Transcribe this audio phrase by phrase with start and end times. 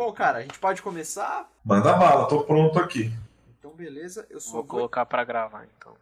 [0.00, 1.46] Bom, cara, a gente pode começar?
[1.62, 3.12] Manda bala, tô pronto aqui.
[3.58, 4.26] Então, beleza.
[4.30, 5.92] Eu só Vou colocar pra gravar, então.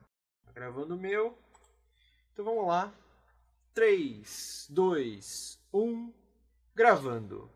[0.47, 1.37] Tá gravando o meu.
[2.33, 2.93] Então vamos lá.
[3.75, 6.13] 3, 2, 1.
[6.77, 7.51] Gravando.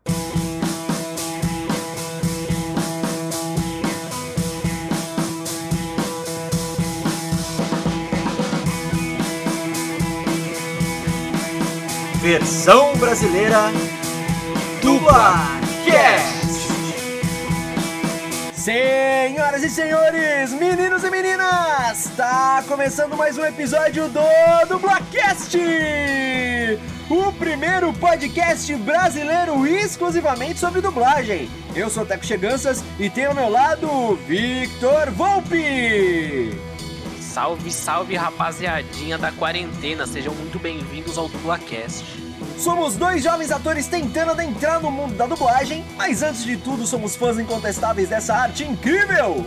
[12.21, 13.71] Versão brasileira
[14.81, 16.32] Dublacast.
[18.63, 24.21] Senhoras e senhores, meninos e meninas, tá começando mais um episódio do
[24.69, 25.57] Dublacast,
[27.09, 31.49] o primeiro podcast brasileiro exclusivamente sobre dublagem.
[31.75, 36.57] Eu sou o Teco Cheganças e tenho ao meu lado Victor Volpe.
[37.19, 42.22] Salve, salve rapaziadinha da quarentena, sejam muito bem-vindos ao Dublacast.
[42.57, 47.15] Somos dois jovens atores tentando adentrar no mundo da dublagem, mas antes de tudo somos
[47.15, 49.45] fãs incontestáveis dessa arte incrível!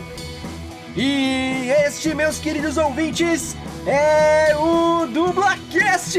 [0.96, 3.54] E este, meus queridos ouvintes,
[3.86, 6.18] é o Dublacast!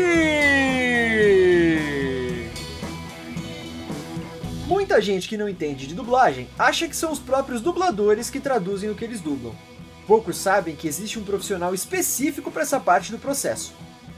[4.68, 8.90] Muita gente que não entende de dublagem acha que são os próprios dubladores que traduzem
[8.90, 9.56] o que eles dublam.
[10.06, 13.73] Poucos sabem que existe um profissional específico para essa parte do processo.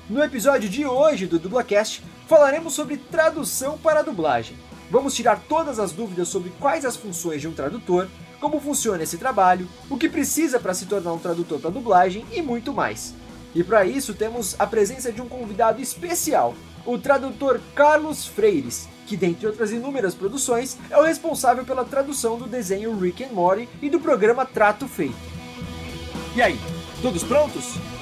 [0.10, 4.58] No episódio de hoje do Dublacast, falaremos sobre tradução para dublagem.
[4.90, 8.08] Vamos tirar todas as dúvidas sobre quais as funções de um tradutor,
[8.42, 12.42] como funciona esse trabalho, o que precisa para se tornar um tradutor para dublagem e
[12.42, 13.14] muito mais.
[13.54, 16.56] E para isso temos a presença de um convidado especial,
[16.88, 22.48] o tradutor Carlos Freires, que dentre outras inúmeras produções é o responsável pela tradução do
[22.48, 25.14] desenho Rick and Morty e do programa Trato Feito.
[26.36, 26.60] E aí,
[27.00, 27.76] todos prontos?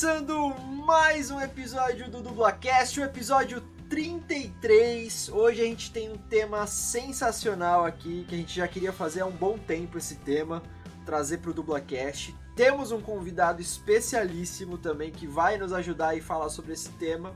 [0.00, 0.54] Começando
[0.86, 5.28] mais um episódio do Dublacast, o episódio 33.
[5.28, 9.26] Hoje a gente tem um tema sensacional aqui, que a gente já queria fazer há
[9.26, 10.62] um bom tempo esse tema,
[11.04, 12.34] trazer pro Dublacast.
[12.56, 17.34] Temos um convidado especialíssimo também que vai nos ajudar e falar sobre esse tema.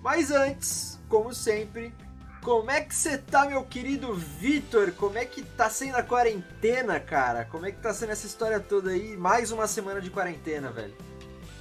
[0.00, 1.92] Mas antes, como sempre,
[2.44, 4.92] como é que você tá, meu querido Vitor?
[4.92, 7.44] Como é que tá sendo a quarentena, cara?
[7.44, 9.16] Como é que tá sendo essa história toda aí?
[9.16, 10.94] Mais uma semana de quarentena, velho.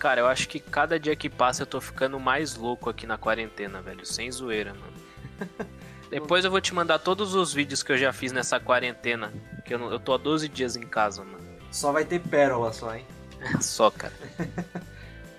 [0.03, 3.17] Cara, eu acho que cada dia que passa eu tô ficando mais louco aqui na
[3.17, 4.05] quarentena, velho.
[4.05, 5.69] Sem zoeira, mano.
[6.11, 9.31] Depois eu vou te mandar todos os vídeos que eu já fiz nessa quarentena.
[9.63, 11.39] Que eu, não- eu tô há 12 dias em casa, mano.
[11.71, 13.05] Só vai ter pérola só, hein?
[13.61, 14.11] Só, cara.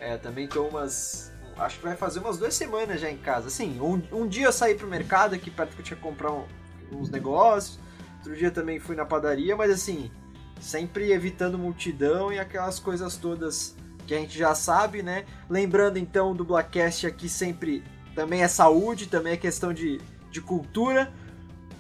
[0.01, 1.31] É, também tô umas.
[1.59, 3.49] Acho que vai fazer umas duas semanas já em casa.
[3.49, 6.31] Assim, um, um dia eu saí pro mercado aqui perto que eu tinha que comprar
[6.33, 6.47] um-
[6.91, 7.79] uns negócios.
[8.19, 10.11] Outro dia também fui na padaria, mas assim,
[10.59, 15.25] sempre evitando multidão e aquelas coisas todas que a gente já sabe, né?
[15.48, 17.82] Lembrando então, o Dublacast aqui sempre
[18.15, 20.00] também é saúde, também é questão de,
[20.31, 21.12] de cultura.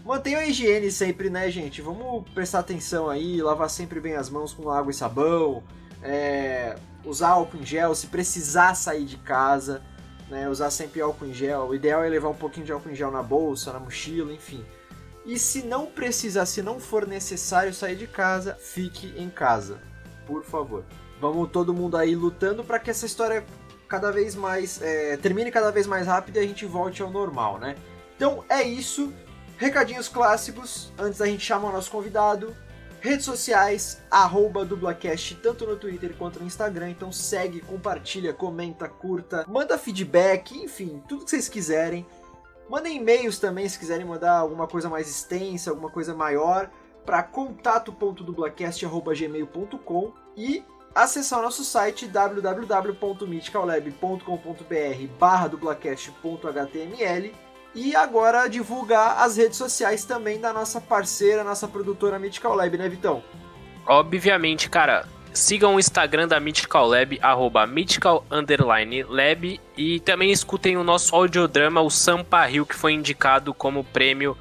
[0.04, 1.80] Mantenha a higiene sempre, né, gente?
[1.80, 5.62] Vamos prestar atenção aí, lavar sempre bem as mãos com água e sabão,
[6.02, 9.82] é, usar álcool em gel se precisar sair de casa,
[10.28, 10.48] né?
[10.48, 11.68] Usar sempre álcool em gel.
[11.68, 14.64] O ideal é levar um pouquinho de álcool em gel na bolsa, na mochila, enfim.
[15.24, 19.80] E se não precisar, se não for necessário sair de casa, fique em casa,
[20.26, 20.84] por favor.
[21.32, 23.42] Vamos todo mundo aí lutando para que essa história
[23.88, 27.58] cada vez mais é, termine cada vez mais rápido e a gente volte ao normal,
[27.58, 27.76] né?
[28.16, 29.12] Então é isso.
[29.56, 32.54] Recadinhos clássicos antes da gente chamar o nosso convidado.
[33.00, 36.90] Redes sociais, arroba dublacast, tanto no Twitter quanto no Instagram.
[36.90, 42.04] Então segue, compartilha, comenta, curta, manda feedback, enfim, tudo que vocês quiserem.
[42.68, 46.68] Mandem e-mails também se quiserem mandar alguma coisa mais extensa, alguma coisa maior,
[47.04, 57.32] para contato.dublacast.gmail.com e acessar o nosso site www.mythicallab.com.br barra dublacast.html
[57.74, 62.88] e agora divulgar as redes sociais também da nossa parceira, nossa produtora Mythical Lab, né,
[62.88, 63.22] Vitão?
[63.84, 70.84] Obviamente, cara, sigam o Instagram da Mythical Lab, arroba Mythical Lab, e também escutem o
[70.84, 74.36] nosso audiodrama, o Sampa Rio, que foi indicado como prêmio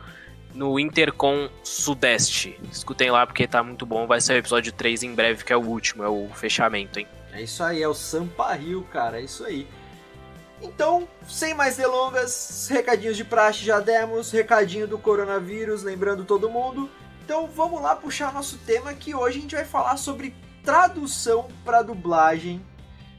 [0.54, 2.60] no Intercom Sudeste.
[2.72, 5.58] Escutem lá porque tá muito bom, vai ser o episódio 3 em breve, que é
[5.58, 7.08] o último, é o fechamento, hein?
[7.32, 9.68] É isso aí, é o Sampa Rio, cara, é isso aí.
[10.62, 16.90] Então, sem mais delongas, recadinhos de praxe já demos, recadinho do coronavírus, lembrando todo mundo.
[17.26, 21.82] Então vamos lá puxar nosso tema que hoje a gente vai falar sobre tradução para
[21.82, 22.66] dublagem,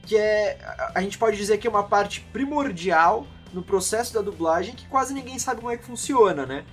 [0.03, 0.57] que é
[0.93, 5.13] a gente pode dizer que é uma parte primordial no processo da dublagem que quase
[5.13, 6.65] ninguém sabe como é que funciona, né?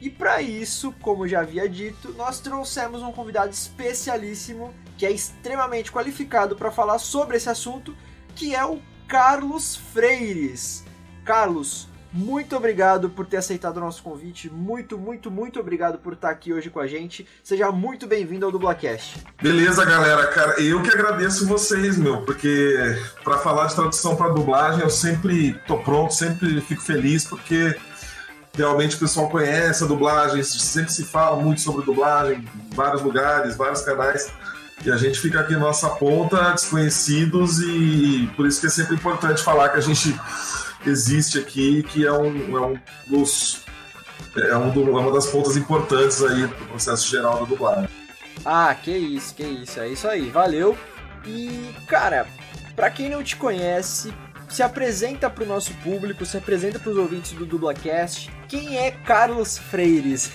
[0.00, 5.90] E para isso, como já havia dito, nós trouxemos um convidado especialíssimo que é extremamente
[5.90, 7.96] qualificado para falar sobre esse assunto,
[8.34, 10.84] que é o Carlos Freires.
[11.24, 14.48] Carlos, muito obrigado por ter aceitado o nosso convite.
[14.48, 17.26] Muito, muito, muito obrigado por estar aqui hoje com a gente.
[17.44, 19.24] Seja muito bem-vindo ao Dublacast.
[19.42, 20.26] Beleza, galera.
[20.28, 22.76] Cara, eu que agradeço vocês, meu, porque
[23.22, 27.76] para falar de tradução para dublagem eu sempre tô pronto, sempre fico feliz, porque
[28.54, 33.56] realmente o pessoal conhece a dublagem, sempre se fala muito sobre dublagem, em vários lugares,
[33.56, 34.30] vários canais.
[34.84, 39.42] E a gente fica aqui nossa ponta, desconhecidos, e por isso que é sempre importante
[39.42, 40.14] falar que a gente
[40.86, 43.62] existe aqui, que é um, é um dos.
[44.36, 47.88] É, um do, é uma das pontas importantes aí do processo geral da dublagem.
[48.44, 50.76] Ah, que isso, que isso, é isso aí, valeu.
[51.26, 52.26] E, cara,
[52.76, 54.12] para quem não te conhece,
[54.48, 58.30] se apresenta para o nosso público, se apresenta para os ouvintes do Dublacast.
[58.48, 60.30] Quem é Carlos Freires?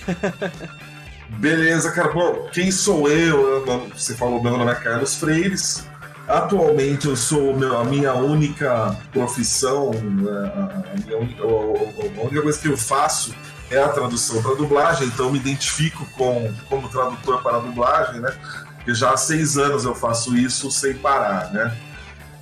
[1.40, 2.10] Beleza, cara.
[2.10, 3.66] Bom, quem sou eu?
[3.96, 5.86] Você falou meu nome é Carlos Freires.
[6.28, 12.70] Atualmente eu sou a minha única profissão, né, a, minha única, a única coisa que
[12.70, 13.36] eu faço
[13.70, 18.34] é a tradução para dublagem, então me identifico com, como tradutor para dublagem, né?
[18.76, 21.76] Porque já há seis anos eu faço isso sem parar, né?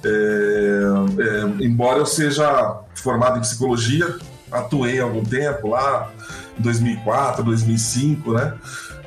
[0.04, 0.82] É,
[1.20, 4.16] é, embora eu seja formado em psicologia,
[4.52, 6.12] atuei algum tempo lá,
[6.58, 8.54] 2004, 2005, né?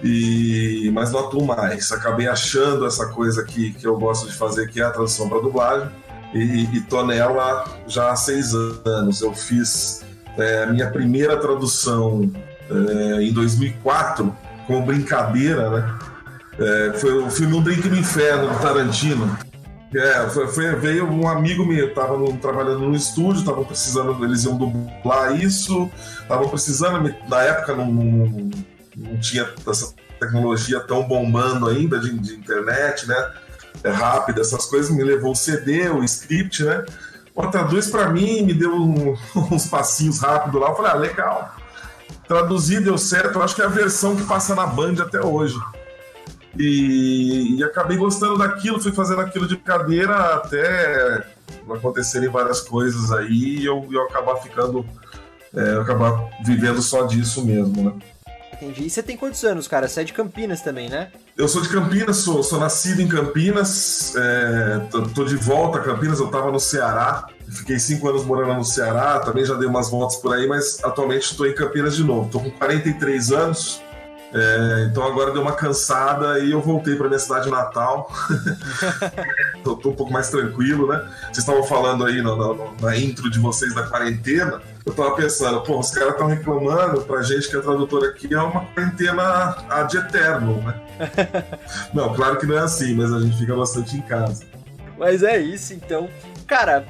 [0.03, 1.91] E, mas não atuo mais.
[1.93, 5.41] Acabei achando essa coisa que, que eu gosto de fazer, que é a tradução para
[5.41, 5.89] dublagem,
[6.33, 9.21] e, e tô nela já há seis anos.
[9.21, 10.05] Eu fiz
[10.37, 12.31] é, minha primeira tradução
[12.71, 14.35] é, em 2004,
[14.67, 15.99] como brincadeira, né?
[16.59, 19.37] É, foi o filme Um Drink no Inferno, do Tarantino.
[19.95, 24.45] É, foi, foi, veio um amigo meu, tava no, trabalhando no estúdio, estavam precisando, eles
[24.45, 25.89] iam dublar isso,
[26.21, 28.51] estavam precisando, na época não, não,
[28.97, 33.33] não, tinha essa tecnologia tão bombando ainda de, de internet, né?
[33.85, 36.85] É rápido, essas coisas, me levou o CD, o script, né?
[37.53, 39.17] Traduz para mim, me deu um,
[39.53, 41.57] uns passinhos rápidos lá, eu falei, ah, legal.
[42.27, 45.57] Traduzir deu certo, eu acho que é a versão que passa na Band até hoje.
[46.59, 51.27] E, e, acabei gostando daquilo, fui fazendo aquilo de cadeira até
[51.69, 54.87] acontecerem várias coisas aí e eu, eu acabar ficando,
[55.55, 57.93] é, eu acabar vivendo só disso mesmo, né?
[58.55, 58.87] Entendi.
[58.87, 59.89] E você tem quantos anos, cara?
[59.89, 61.11] Você é de Campinas também, né?
[61.37, 65.83] Eu sou de Campinas, sou, sou nascido em Campinas, é, tô, tô, de volta a
[65.83, 69.91] Campinas, eu tava no Ceará, fiquei cinco anos morando no Ceará, também já dei umas
[69.91, 72.31] voltas por aí, mas atualmente estou em Campinas de novo.
[72.31, 73.83] Tô com 43 anos,
[74.35, 78.11] é, então agora deu uma cansada e eu voltei para minha cidade natal.
[79.63, 81.09] tô, tô, um pouco mais tranquilo, né?
[81.23, 84.61] Vocês estavam falando aí na, na, na, intro de vocês da quarentena.
[84.85, 88.41] Eu tava pensando, pô, os caras estão reclamando pra gente que a tradutora aqui é
[88.41, 90.81] uma quarentena ad eterno, né?
[91.95, 94.45] não, claro que não é assim, mas a gente fica bastante em casa.
[94.99, 96.09] Mas é isso, então.
[96.45, 96.85] Cara,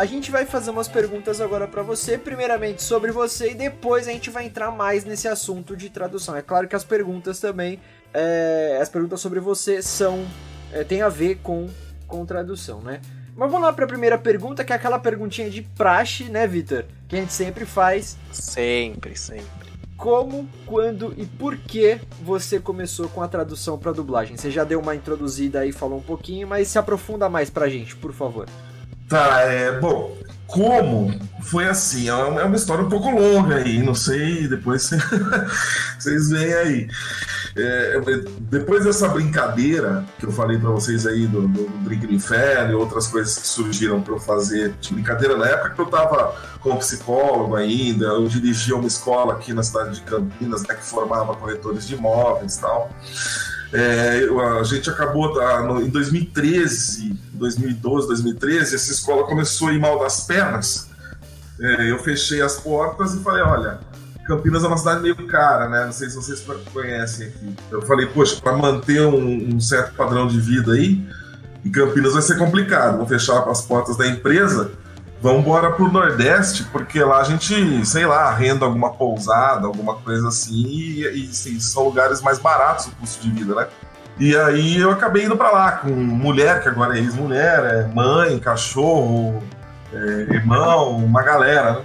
[0.00, 4.10] a gente vai fazer umas perguntas agora para você, primeiramente sobre você e depois a
[4.10, 6.34] gente vai entrar mais nesse assunto de tradução.
[6.34, 7.78] É claro que as perguntas também,
[8.14, 10.26] é, as perguntas sobre você são
[10.72, 11.68] é, tem a ver com
[12.06, 13.02] com tradução, né?
[13.36, 16.86] Mas vamos lá para a primeira pergunta, que é aquela perguntinha de praxe, né, Vitor?
[17.06, 18.16] Que a gente sempre faz.
[18.32, 19.46] Sempre, sempre.
[19.98, 24.34] Como, quando e por que você começou com a tradução para dublagem?
[24.38, 27.94] Você já deu uma introduzida aí, falou um pouquinho, mas se aprofunda mais pra gente,
[27.94, 28.48] por favor.
[29.10, 29.72] Tá, é.
[29.80, 31.12] Bom, como
[31.42, 32.08] foi assim?
[32.08, 34.88] É uma, é uma história um pouco longa aí, não sei, depois
[35.98, 36.88] vocês veem aí.
[37.56, 38.00] É,
[38.42, 42.70] depois dessa brincadeira que eu falei para vocês aí do, do, do Drink no Inferno
[42.70, 46.32] e outras coisas que surgiram para eu fazer de brincadeira, na época que eu tava
[46.60, 51.34] como psicólogo ainda, eu dirigia uma escola aqui na cidade de Campinas, né, que formava
[51.34, 52.90] corretores de imóveis e tal.
[53.72, 54.26] É,
[54.58, 59.98] a gente acabou tá, no, em 2013, 2012, 2013, essa escola começou a ir mal
[60.00, 60.88] das pernas.
[61.60, 63.78] É, eu fechei as portas e falei, olha,
[64.26, 65.84] Campinas é uma cidade meio cara, né?
[65.86, 67.54] Não sei se vocês conhecem aqui.
[67.70, 71.04] Eu falei, poxa, para manter um, um, certo padrão de vida aí,
[71.64, 72.98] em Campinas vai ser complicado.
[72.98, 74.70] Vou fechar as portas da empresa
[75.20, 80.28] vamos embora pro Nordeste, porque lá a gente, sei lá, arrenda alguma pousada, alguma coisa
[80.28, 83.68] assim, e, e sim, são lugares mais baratos o custo de vida, né?
[84.18, 88.38] E aí eu acabei indo para lá com mulher, que agora é ex-mulher, é mãe,
[88.38, 89.42] cachorro,
[89.92, 89.96] é,
[90.34, 91.84] irmão, uma galera, né?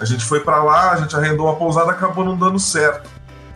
[0.00, 3.08] A gente foi para lá, a gente arrendou uma pousada, acabou não dando certo.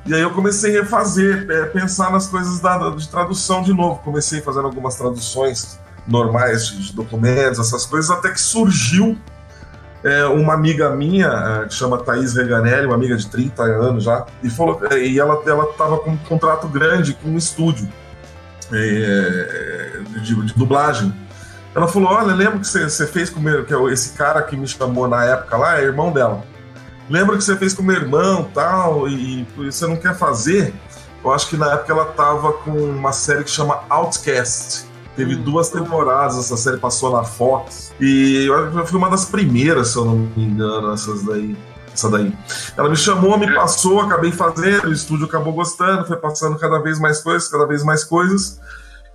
[0.06, 4.00] E aí eu comecei a refazer, é, pensar nas coisas da, de tradução de novo.
[4.04, 9.18] Comecei fazendo algumas traduções normais de, de documentos, essas coisas, até que surgiu
[10.04, 14.24] é, uma amiga minha, é, que chama Thaís Reganelli, uma amiga de 30 anos já,
[14.42, 17.88] e, falou, é, e ela estava com um contrato grande com um estúdio
[18.72, 21.12] é, de, de, dublagem.
[21.74, 24.66] Ela falou: Olha, lembra que você fez com meu, que é esse cara que me
[24.66, 26.44] chamou na época lá, é irmão dela.
[27.08, 30.72] Lembra que você fez com meu irmão tal, e, você não quer fazer?
[31.24, 34.86] Eu acho que na época ela tava com uma série que chama Outcast.
[35.16, 35.42] Teve hum.
[35.42, 37.94] duas temporadas, essa série passou na Fox.
[37.98, 41.56] E eu fui uma das primeiras, se eu não me engano, essas daí.
[41.92, 42.30] Essa daí.
[42.76, 47.00] Ela me chamou, me passou, acabei fazendo, o estúdio acabou gostando, foi passando cada vez
[47.00, 48.60] mais coisas, cada vez mais coisas.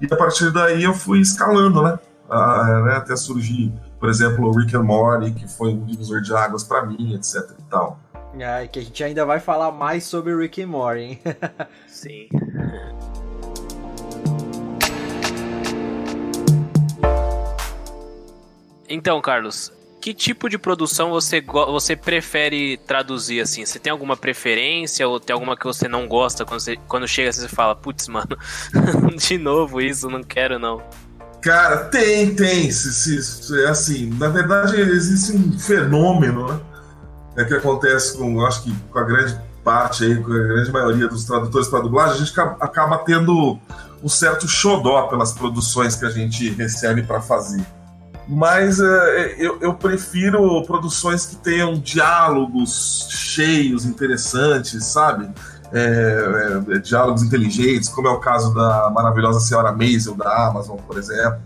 [0.02, 2.00] E a partir daí eu fui escalando, né?
[2.28, 2.96] Ah, né?
[2.96, 6.84] Até surgir, por exemplo, o Rick and Morty, que foi um divisor de águas para
[6.84, 8.00] mim, etc e tal.
[8.14, 11.20] Ah, que a gente ainda vai falar mais sobre Rick and Morty, hein?
[11.88, 12.30] Sim.
[18.94, 19.72] Então, Carlos,
[20.02, 23.66] que tipo de produção você, você prefere traduzir assim?
[23.66, 27.30] Você tem alguma preferência ou tem alguma que você não gosta quando, você, quando chega
[27.30, 28.38] assim, você fala, putz, mano,
[29.16, 30.84] de novo isso, não quero não.
[31.42, 32.70] Cara, tem, tem.
[32.70, 36.60] Se, se, é assim, na verdade existe um fenômeno, né?
[37.38, 41.08] É que acontece com, acho que com a grande parte aí, com a grande maioria
[41.08, 43.58] dos tradutores para dublagem, a gente acaba tendo
[44.04, 47.66] um certo xodó pelas produções que a gente recebe para fazer
[48.34, 55.30] mas é, eu, eu, prefiro produções que tenham diálogos cheios, interessantes, sabe?
[55.74, 60.98] É, é, diálogos inteligentes, como é o caso da maravilhosa senhora Maisel da Amazon, por
[60.98, 61.42] exemplo.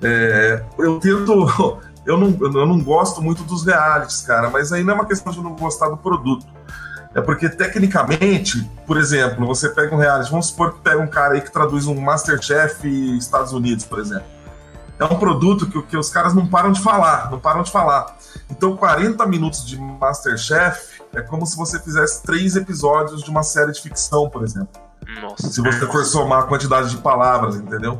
[0.00, 1.80] É, eu tento.
[2.06, 5.30] Eu não, eu não gosto muito dos realities, cara, mas aí não é uma questão
[5.30, 6.46] de não gostar do produto.
[7.14, 11.34] É porque, tecnicamente, por exemplo, você pega um reality, vamos supor que pega um cara
[11.34, 14.39] aí que traduz um Masterchef Estados Unidos, por exemplo
[15.00, 18.18] é um produto que, que os caras não param de falar, não param de falar.
[18.50, 23.72] Então, 40 minutos de Masterchef é como se você fizesse três episódios de uma série
[23.72, 24.78] de ficção, por exemplo.
[25.22, 25.48] Nossa.
[25.48, 27.98] Se você for somar a quantidade de palavras, entendeu?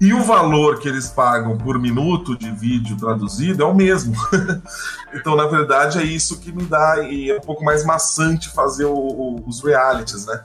[0.00, 4.16] E o valor que eles pagam por minuto de vídeo traduzido é o mesmo.
[5.14, 8.86] então, na verdade, é isso que me dá e é um pouco mais maçante fazer
[8.86, 10.42] o, o, os realities, né?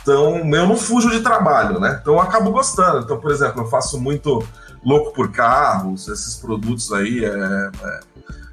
[0.00, 1.98] Então, eu não fujo de trabalho, né?
[2.00, 3.00] Então, eu acabo gostando.
[3.00, 4.46] Então, por exemplo, eu faço muito
[4.84, 8.00] louco por carros, esses produtos aí, é, é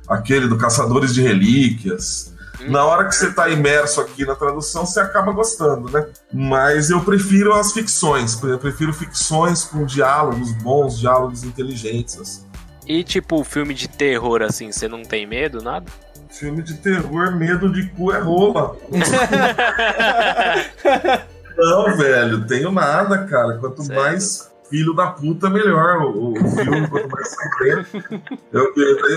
[0.08, 2.34] aquele do Caçadores de Relíquias.
[2.62, 2.72] Hum.
[2.72, 6.08] Na hora que você está imerso aqui na tradução, você acaba gostando, né?
[6.34, 12.20] Mas eu prefiro as ficções, eu prefiro ficções com diálogos bons, diálogos inteligentes.
[12.20, 12.46] Assim.
[12.88, 15.86] E tipo, filme de terror, assim, você não tem medo, nada?
[16.30, 18.78] Filme de terror, medo de cu é rola.
[21.58, 23.58] não, velho, tenho nada, cara.
[23.58, 24.00] Quanto certo.
[24.00, 28.22] mais filho da puta, melhor o, o filme, quanto mais sangrento.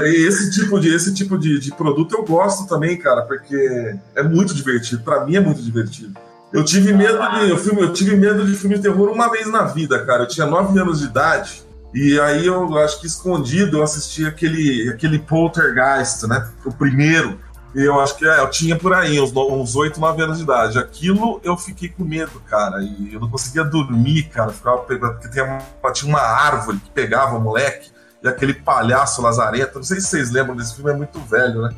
[0.05, 4.53] Esse tipo, de, esse tipo de, de produto eu gosto também, cara, porque é muito
[4.53, 5.03] divertido.
[5.03, 6.13] Pra mim é muito divertido.
[6.53, 9.47] Eu tive medo de eu, filme, eu tive medo de filme de terror uma vez
[9.47, 10.25] na vida, cara.
[10.25, 11.63] Eu tinha 9 anos de idade.
[11.95, 16.49] E aí eu acho que escondido eu assisti aquele, aquele Poltergeist, né?
[16.65, 17.39] O primeiro.
[17.75, 20.79] Eu acho que é, eu tinha por aí, uns, uns 8, 9 anos de idade.
[20.79, 22.81] Aquilo eu fiquei com medo, cara.
[22.81, 24.53] E eu não conseguia dormir, cara.
[24.53, 27.91] Ficava pegando, porque tinha uma, tinha uma árvore que pegava o moleque.
[28.23, 29.75] E aquele palhaço Lazareta.
[29.75, 31.75] Não sei se vocês lembram desse filme, é muito velho, né?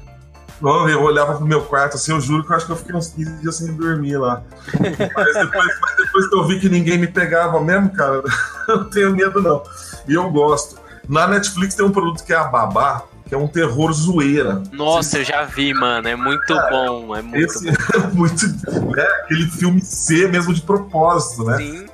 [0.63, 3.09] Eu olhava pro meu quarto assim, eu juro que eu acho que eu fiquei uns
[3.09, 4.43] 15 dias sem dormir lá.
[4.81, 8.23] mas, depois, mas depois que eu vi que ninguém me pegava mesmo, cara,
[8.69, 9.63] eu não tenho medo não.
[10.09, 10.81] E eu gosto.
[11.09, 14.63] Na Netflix tem um produto que é a Babá, que é um terror zoeira.
[14.73, 16.09] Nossa, eu já vi, mano.
[16.09, 17.17] É muito bom.
[17.17, 17.77] É muito esse bom.
[17.95, 18.47] É muito.
[18.99, 21.57] É aquele filme C mesmo de propósito, né?
[21.59, 21.87] Sim.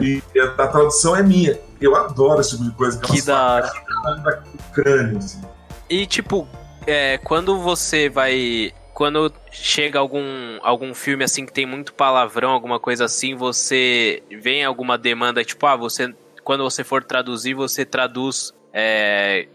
[0.00, 1.58] E a, tradução é minha.
[1.80, 3.00] Eu adoro esse tipo de coisa.
[3.00, 4.42] Que, que da hora.
[4.72, 5.40] crânio, assim.
[5.88, 6.46] E tipo,
[6.86, 8.72] é, quando você vai.
[8.94, 14.62] Quando chega algum, algum filme assim que tem muito palavrão, alguma coisa assim, você vem
[14.62, 16.14] alguma demanda, tipo, ah, você.
[16.44, 19.46] Quando você for traduzir, você traduz é,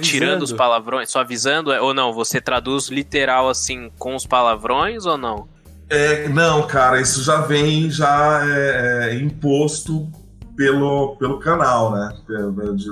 [0.00, 2.12] tirando os palavrões, só avisando, é, ou não?
[2.12, 5.48] Você traduz literal assim com os palavrões ou não?
[5.88, 10.08] É, não, cara, isso já vem já é, é, imposto
[10.56, 12.14] pelo, pelo canal, né?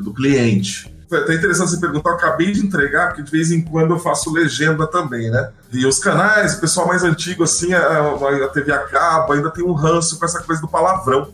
[0.03, 0.93] Do cliente.
[1.09, 3.99] Foi até interessante você perguntar, eu acabei de entregar, porque de vez em quando eu
[3.99, 5.51] faço legenda também, né?
[5.73, 9.65] E os canais, o pessoal mais antigo, assim, a, a TV a cabo, ainda tem
[9.65, 11.29] um ranço com essa coisa do palavrão.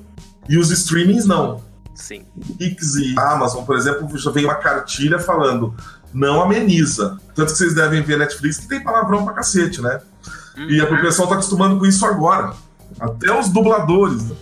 [0.48, 1.60] E os streamings não.
[1.94, 2.26] Sim.
[2.58, 5.74] Pix e Amazon, por exemplo, já vem uma cartilha falando
[6.14, 7.18] não ameniza.
[7.34, 10.00] Tanto que vocês devem ver Netflix que tem palavrão pra cacete, né?
[10.56, 10.70] Uhum.
[10.70, 12.54] E o pessoal tá acostumando com isso agora.
[13.00, 14.32] Até os dubladores.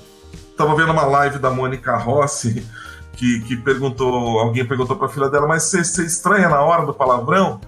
[0.56, 2.66] Tava vendo uma live da Mônica Rossi
[3.14, 7.60] que, que perguntou, alguém perguntou pra filha dela, mas você estranha na hora do palavrão?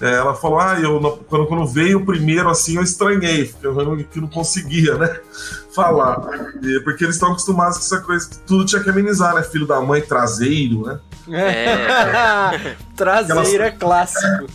[0.00, 3.74] É, ela falou, ah, eu quando, quando veio o primeiro assim, eu estranhei, porque eu
[3.74, 5.20] não, que não conseguia, né?
[5.74, 6.20] Falar.
[6.62, 9.42] E, porque eles estão acostumados com essa coisa, que tudo tinha que amenizar, né?
[9.42, 11.00] Filho da mãe, traseiro, né?
[11.30, 12.76] É.
[12.96, 14.46] Traseiro é clássico.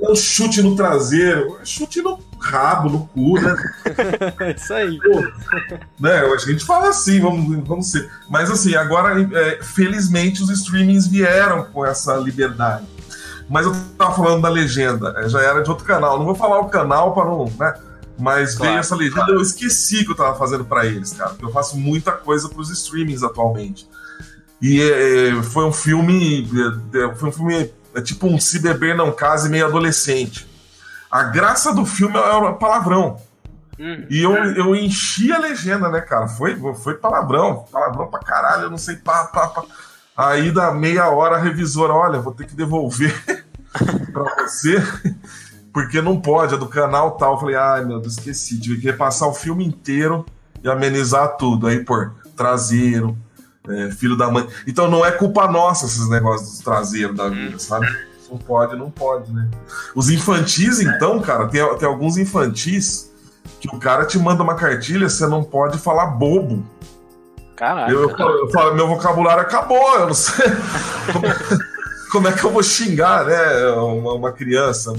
[0.00, 3.56] É, um chute no traseiro, chute no rabo, no cu, né?
[4.56, 4.98] Isso aí.
[4.98, 5.20] Pô,
[5.98, 6.20] né?
[6.20, 8.08] A gente fala assim, vamos, vamos ser.
[8.28, 12.86] Mas assim, agora, é, felizmente, os streamings vieram com essa liberdade.
[13.48, 16.18] Mas eu tava falando da legenda, é, já era de outro canal.
[16.18, 17.50] Não vou falar o canal para não.
[17.58, 17.74] Né?
[18.18, 19.34] Mas claro, veio essa legenda, claro.
[19.34, 21.30] eu esqueci que eu tava fazendo para eles, cara.
[21.30, 23.88] Porque eu faço muita coisa pros streamings atualmente.
[24.60, 26.48] E é, foi um filme.
[26.92, 27.72] É, foi um filme.
[27.94, 30.46] É tipo um Se Beber Não Case meio adolescente.
[31.10, 33.18] A graça do filme é o palavrão.
[33.78, 34.06] Uhum.
[34.10, 36.26] E eu, eu enchi a legenda, né, cara?
[36.26, 39.64] Foi, foi palavrão, palavrão pra caralho, eu não sei, pá, pá, pá.
[40.18, 43.14] Aí da meia hora a revisora, olha, vou ter que devolver
[44.12, 44.82] pra você,
[45.72, 47.34] porque não pode, é do canal tal.
[47.34, 50.26] Eu falei, ai meu Deus, esqueci, tive que repassar o filme inteiro
[50.60, 51.68] e amenizar tudo.
[51.68, 53.16] Aí, por traseiro,
[53.68, 54.44] é, filho da mãe.
[54.66, 57.58] Então não é culpa nossa esses negócios dos traseiros da vida, hum.
[57.60, 57.86] sabe?
[58.28, 59.48] Não pode, não pode, né?
[59.94, 63.08] Os infantis, então, cara, tem, tem alguns infantis
[63.60, 66.64] que o cara te manda uma cartilha, você não pode falar bobo.
[67.58, 67.90] Caraca.
[67.90, 70.46] Eu, eu, falo, meu vocabulário acabou, eu não sei.
[72.12, 73.70] Como é que eu vou xingar, né?
[73.72, 74.92] Uma, uma criança.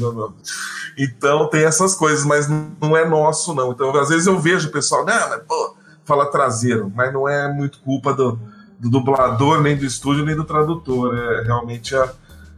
[0.98, 3.72] Então tem essas coisas, mas não é nosso, não.
[3.72, 7.48] Então, às vezes eu vejo o pessoal, não, mas pô, fala traseiro, mas não é
[7.48, 8.38] muito culpa do,
[8.78, 11.18] do dublador, nem do estúdio, nem do tradutor.
[11.18, 12.12] É realmente é,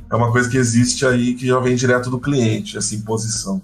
[0.09, 3.61] é uma coisa que existe aí que já vem direto do cliente, essa imposição.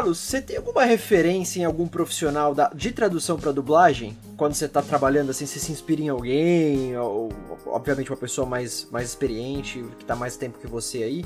[0.00, 4.16] Carlos, você tem alguma referência em algum profissional da, de tradução para dublagem?
[4.34, 6.96] Quando você está trabalhando assim, você se inspira em alguém?
[6.96, 7.28] Ou,
[7.66, 11.24] obviamente, uma pessoa mais, mais experiente, que está mais tempo que você aí?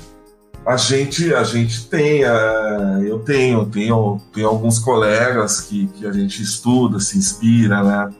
[0.65, 6.11] A gente, a gente tem, uh, eu tenho, tenho, tenho alguns colegas que, que a
[6.11, 8.13] gente estuda, se inspira, né?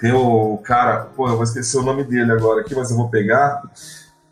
[0.00, 3.08] Tem o cara, pô, eu vou esquecer o nome dele agora aqui, mas eu vou
[3.08, 3.62] pegar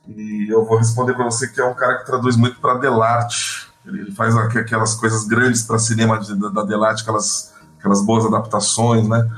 [0.08, 3.71] e eu vou responder para você que é um cara que traduz muito para Delarte.
[3.86, 6.20] Ele faz aquelas coisas grandes para cinema
[6.52, 9.28] da Delarte, aquelas, aquelas boas adaptações, né?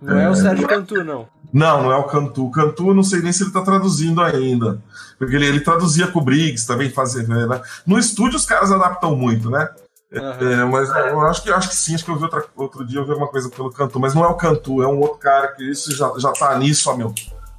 [0.00, 1.26] Não é, é o Sérgio Cantu, não.
[1.52, 2.46] Não, não é o Cantu.
[2.46, 4.82] O Cantu, não sei nem se ele está traduzindo ainda.
[5.18, 7.22] Porque ele, ele traduzia com o Briggs, também fazia.
[7.22, 7.60] Né?
[7.86, 9.68] No estúdio os caras adaptam muito, né?
[10.12, 10.48] Uhum.
[10.48, 13.00] É, mas eu acho que, acho que sim, acho que eu vi outra, outro dia
[13.00, 15.48] eu vi uma coisa pelo Cantu, mas não é o Cantu, é um outro cara
[15.48, 17.12] que isso já, já tá nisso, ó, meu,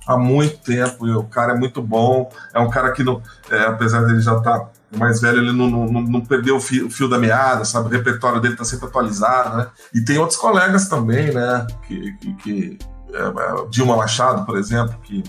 [0.07, 1.05] há muito tempo.
[1.05, 4.69] o cara é muito bom, é um cara que, não, é, apesar dele já estar
[4.91, 7.87] tá mais velho, ele não, não, não perdeu o fio, o fio, da meada, sabe?
[7.87, 9.67] O repertório dele tá sempre atualizado, né?
[9.93, 11.67] E tem outros colegas também, né?
[11.87, 12.79] Que, que, que
[13.13, 15.23] é, é Dilma Machado, por exemplo, que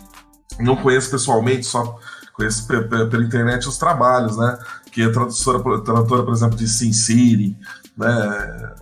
[0.59, 1.99] não conheço pessoalmente, só
[2.33, 4.59] conheço pela internet os trabalhos, né?
[4.93, 7.57] Que é tradutora, tradutora por exemplo, de Sin City,
[7.97, 8.73] né?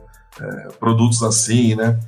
[0.40, 1.98] É, produtos assim, né?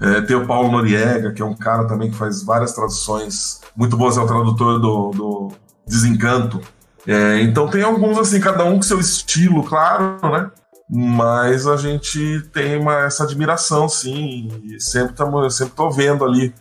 [0.00, 3.96] É, tem o Paulo Noriega, que é um cara também que faz várias traduções muito
[3.96, 5.52] boas, é o tradutor do, do
[5.86, 6.60] Desencanto.
[7.06, 10.50] É, então tem alguns assim, cada um com seu estilo, claro, né?
[10.88, 16.54] Mas a gente tem uma, essa admiração, sim, e sempre, tamo, sempre tô vendo ali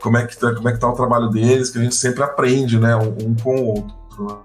[0.00, 2.22] como é, que tá, como é que tá o trabalho deles, que a gente sempre
[2.22, 2.96] aprende, né?
[2.96, 3.94] Um, um com o outro.
[4.18, 4.36] Né?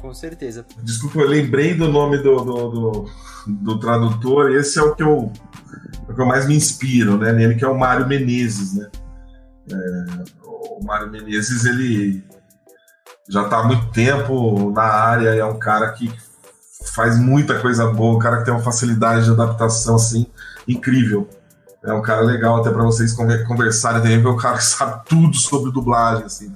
[0.00, 0.64] Com certeza.
[0.82, 3.10] Desculpa, eu lembrei do nome do, do, do,
[3.46, 5.32] do tradutor, esse é o que eu
[6.08, 8.88] é o que eu mais me inspiro, né, nele, que é o Mário Menezes, né?
[9.70, 12.24] É, o Mário Menezes, ele
[13.28, 16.12] já está há muito tempo na área, é um cara que
[16.94, 20.26] faz muita coisa boa, um cara que tem uma facilidade de adaptação, assim,
[20.66, 21.28] incrível.
[21.84, 25.04] É um cara legal até para vocês conversarem também, porque é um cara que sabe
[25.06, 26.52] tudo sobre dublagem, assim.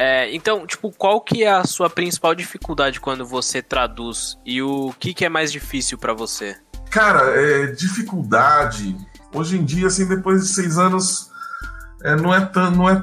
[0.00, 4.94] É, então, tipo, qual que é a sua principal dificuldade quando você traduz e o
[4.96, 6.56] que, que é mais difícil para você?
[6.88, 8.96] Cara, é, dificuldade.
[9.32, 11.30] Hoje em dia, assim, depois de seis anos,
[12.02, 13.02] é, não é tão, não é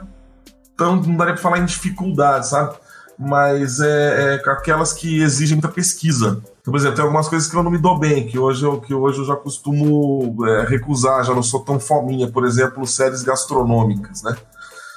[0.76, 2.76] tão, não daria para falar em dificuldade, sabe?
[3.18, 6.42] Mas é, é, aquelas que exigem muita pesquisa.
[6.62, 8.82] Então, por exemplo, tem algumas coisas que eu não me dou bem, que hoje eu,
[8.82, 12.30] que hoje eu já costumo é, recusar, já não sou tão fominha.
[12.30, 14.36] Por exemplo, séries gastronômicas, né?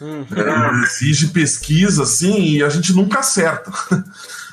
[0.00, 0.26] Uhum.
[0.34, 3.70] É, exige pesquisa, assim, e a gente nunca acerta.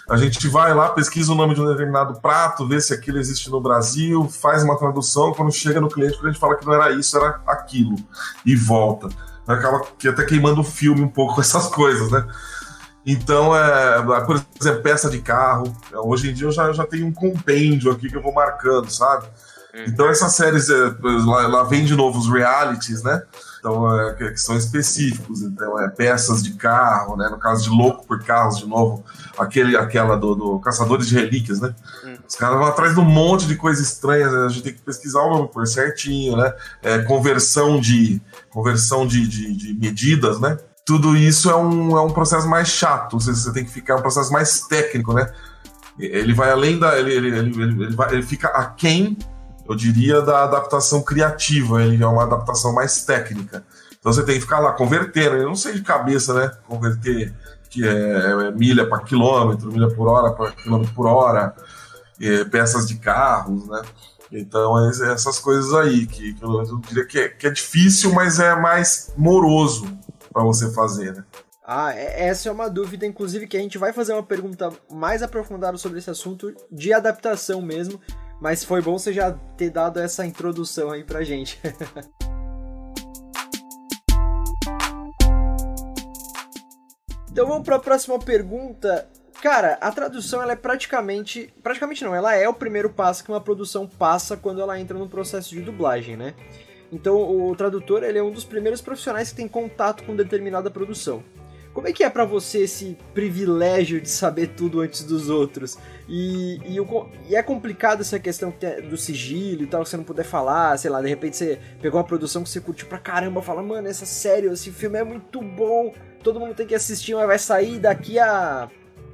[0.09, 3.49] A gente vai lá, pesquisa o nome de um determinado prato, vê se aquilo existe
[3.49, 6.91] no Brasil, faz uma tradução, quando chega no cliente, a gente fala que não era
[6.91, 7.95] isso, era aquilo,
[8.45, 9.09] e volta.
[9.47, 12.25] Acaba que até queimando o filme um pouco com essas coisas, né?
[13.05, 15.75] Então, é, por exemplo, peça de carro.
[15.93, 18.89] Hoje em dia eu já, eu já tenho um compêndio aqui que eu vou marcando,
[18.89, 19.27] sabe?
[19.75, 19.83] Uhum.
[19.87, 23.21] Então essas séries, é, lá, lá vem de novo os realities, né?
[23.59, 27.27] Então, é, que são específicos, então é peças de carro, né?
[27.29, 29.03] No caso de Louco por Carros, de novo,
[29.37, 31.73] aquele, aquela do, do Caçadores de Relíquias, né?
[32.03, 32.15] Hum.
[32.27, 34.45] Os caras vão atrás de um monte de coisas estranhas, né?
[34.45, 36.53] a gente tem que pesquisar o nome por certinho, né?
[36.81, 40.57] É, conversão de conversão de, de, de, medidas, né?
[40.85, 44.01] Tudo isso é um, é um processo mais chato, você, você tem que ficar um
[44.01, 45.31] processo mais técnico, né?
[45.97, 46.97] Ele vai além da.
[46.99, 49.17] Ele, ele, ele, ele, vai, ele fica aquém
[49.67, 53.63] eu diria, da adaptação criativa, ele é uma adaptação mais técnica.
[53.99, 56.51] Então você tem que ficar lá convertendo, eu não sei de cabeça, né?
[56.67, 57.33] Converter
[57.75, 61.53] que é, é milha para quilômetro, milha por hora para quilômetro por hora,
[62.21, 63.81] é, peças de carros, né?
[64.31, 68.39] Então, é, essas coisas aí, que, que eu diria que é, que é difícil, mas
[68.39, 69.85] é mais moroso
[70.31, 71.23] para você fazer, né?
[71.67, 75.77] Ah, essa é uma dúvida, inclusive, que a gente vai fazer uma pergunta mais aprofundada
[75.77, 77.99] sobre esse assunto de adaptação mesmo,
[78.39, 81.59] mas foi bom você já ter dado essa introdução aí pra gente.
[87.35, 89.09] então vamos para a próxima pergunta.
[89.41, 93.41] Cara, a tradução ela é praticamente, praticamente não, ela é o primeiro passo que uma
[93.41, 96.33] produção passa quando ela entra no processo de dublagem, né?
[96.89, 101.25] Então o tradutor ele é um dos primeiros profissionais que tem contato com determinada produção.
[101.75, 105.77] Como é que é para você esse privilégio de saber tudo antes dos outros?
[106.07, 108.53] E, e, o, e, é complicado essa questão
[108.89, 111.99] do sigilo e tal, que você não puder falar, sei lá, de repente você pegou
[111.99, 115.41] uma produção que você curtiu pra caramba, fala, mano, essa série, esse filme é muito
[115.41, 118.69] bom, todo mundo tem que assistir, mas vai sair daqui a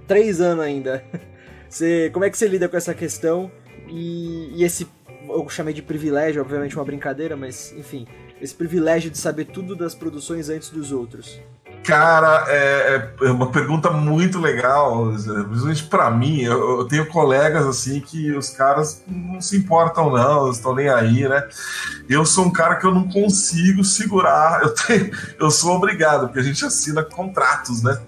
[0.08, 1.04] três anos ainda.
[1.68, 3.50] Você, como é que você lida com essa questão?
[3.88, 4.86] E, e esse,
[5.30, 8.06] eu chamei de privilégio, obviamente uma brincadeira, mas enfim,
[8.42, 11.40] esse privilégio de saber tudo das produções antes dos outros.
[11.84, 16.42] Cara, é, é, uma pergunta muito legal, principalmente para mim.
[16.42, 21.28] Eu, eu, tenho colegas assim que os caras não se importam, não, estão nem aí,
[21.28, 21.48] né?
[22.08, 26.40] Eu sou um cara que eu não consigo segurar, eu, tenho, eu sou obrigado, porque
[26.40, 28.00] a gente assina contratos, né?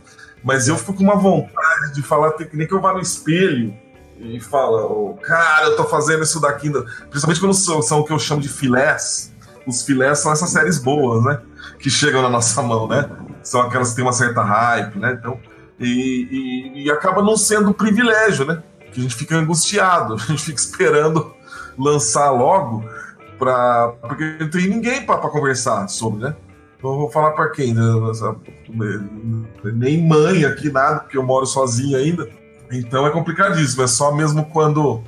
[0.44, 3.74] Mas eu fico com uma vontade de falar, que nem que eu vá no espelho
[4.20, 6.70] e fala, oh, cara, eu tô fazendo isso daqui,
[7.10, 9.34] principalmente quando são, são o que eu chamo de filés.
[9.66, 11.40] Os filés são essas séries boas, né?
[11.80, 13.10] Que chegam na nossa mão, né?
[13.44, 15.18] São aquelas que têm uma certa hype, né?
[15.20, 15.40] Então,
[15.80, 18.64] e, e, e acaba não sendo um privilégio, né?
[18.92, 21.34] Que a gente fica angustiado, a gente fica esperando
[21.78, 22.84] lançar logo,
[23.38, 26.36] pra, porque não tem ninguém para conversar sobre, né?
[26.78, 27.74] Então eu vou falar para quem?
[29.74, 32.30] Nem mãe aqui, nada, porque eu moro sozinho ainda.
[32.72, 35.02] Então é complicadíssimo, é só mesmo quando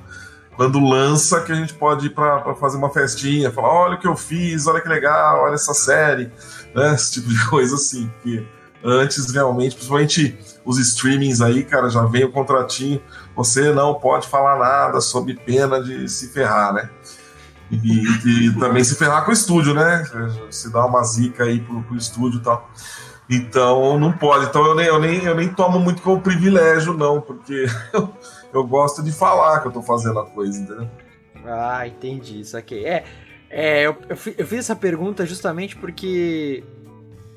[0.56, 4.08] quando lança que a gente pode ir para fazer uma festinha, falar, olha o que
[4.08, 6.32] eu fiz, olha que legal, olha essa série
[6.76, 6.94] né?
[6.94, 8.12] Esse tipo de coisa assim.
[8.22, 8.46] Que
[8.84, 13.02] antes, realmente, principalmente os streamings aí, cara, já vem o contratinho.
[13.36, 16.90] Você não pode falar nada sob pena de se ferrar, né?
[17.72, 20.04] E, e também se ferrar com o estúdio, né?
[20.52, 22.70] Se dá uma zica aí pro, pro estúdio e tal.
[23.30, 24.46] Então não pode.
[24.46, 28.10] Então eu nem, eu nem, eu nem tomo muito como privilégio, não, porque eu,
[28.54, 30.90] eu gosto de falar que eu tô fazendo a coisa, entendeu?
[31.46, 32.42] Ah, entendi.
[32.42, 32.86] Isso aqui.
[32.86, 33.04] É,
[33.58, 36.62] é, eu, eu, eu fiz essa pergunta justamente porque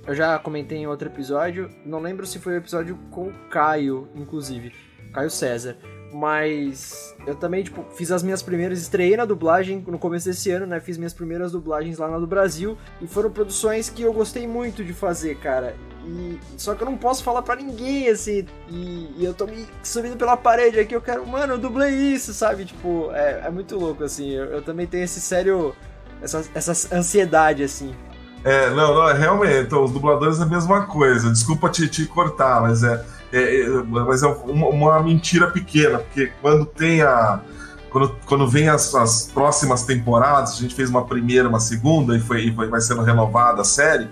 [0.05, 4.09] eu já comentei em outro episódio, não lembro se foi o episódio com o Caio,
[4.17, 4.73] inclusive,
[5.13, 5.77] Caio César.
[6.13, 10.67] Mas eu também, tipo, fiz as minhas primeiras, estreiei na dublagem no começo desse ano,
[10.67, 10.81] né?
[10.81, 14.93] Fiz minhas primeiras dublagens lá no Brasil e foram produções que eu gostei muito de
[14.93, 15.77] fazer, cara.
[16.05, 19.67] E só que eu não posso falar para ninguém, assim, e, e, eu tô me
[19.85, 22.65] subindo pela parede aqui, eu quero, mano, eu dublei isso, sabe?
[22.65, 24.31] Tipo, é, é muito louco, assim.
[24.31, 25.77] Eu, eu também tenho esse sério
[26.23, 27.95] essa, essa ansiedade, assim.
[28.45, 31.31] É, não, não, é realmente, então, os dubladores é a mesma coisa.
[31.31, 36.33] Desculpa te, te cortar, mas é, é, é mas é uma, uma, mentira pequena, porque
[36.41, 37.41] quando tem a.
[37.91, 42.21] Quando, quando vem as, as, próximas temporadas, a gente fez uma primeira, uma segunda, e,
[42.21, 44.09] foi, e vai sendo renovada a série,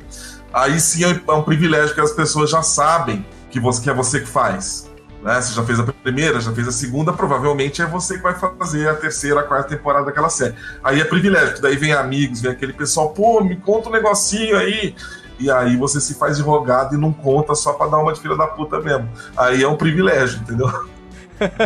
[0.52, 3.94] aí sim é, é um privilégio que as pessoas já sabem que, você, que é
[3.94, 4.90] você que faz.
[5.26, 5.40] Né?
[5.40, 8.88] Você já fez a primeira, já fez a segunda, provavelmente é você que vai fazer
[8.88, 10.54] a terceira, a quarta temporada daquela série.
[10.84, 14.94] Aí é privilégio, daí vem amigos, vem aquele pessoal, pô, me conta um negocinho aí.
[15.40, 18.20] E aí você se faz de rogado e não conta só pra dar uma de
[18.20, 19.10] filha da puta mesmo.
[19.36, 20.70] Aí é um privilégio, entendeu?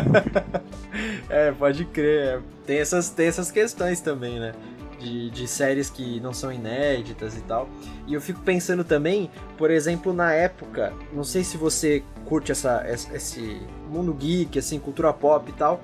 [1.28, 2.40] é, pode crer.
[2.66, 4.54] Tem essas, tem essas questões também, né?
[5.00, 7.68] De, de séries que não são inéditas e tal.
[8.06, 12.84] E eu fico pensando também, por exemplo, na época, não sei se você curte essa,
[12.88, 15.80] esse mundo geek, assim, cultura pop e tal,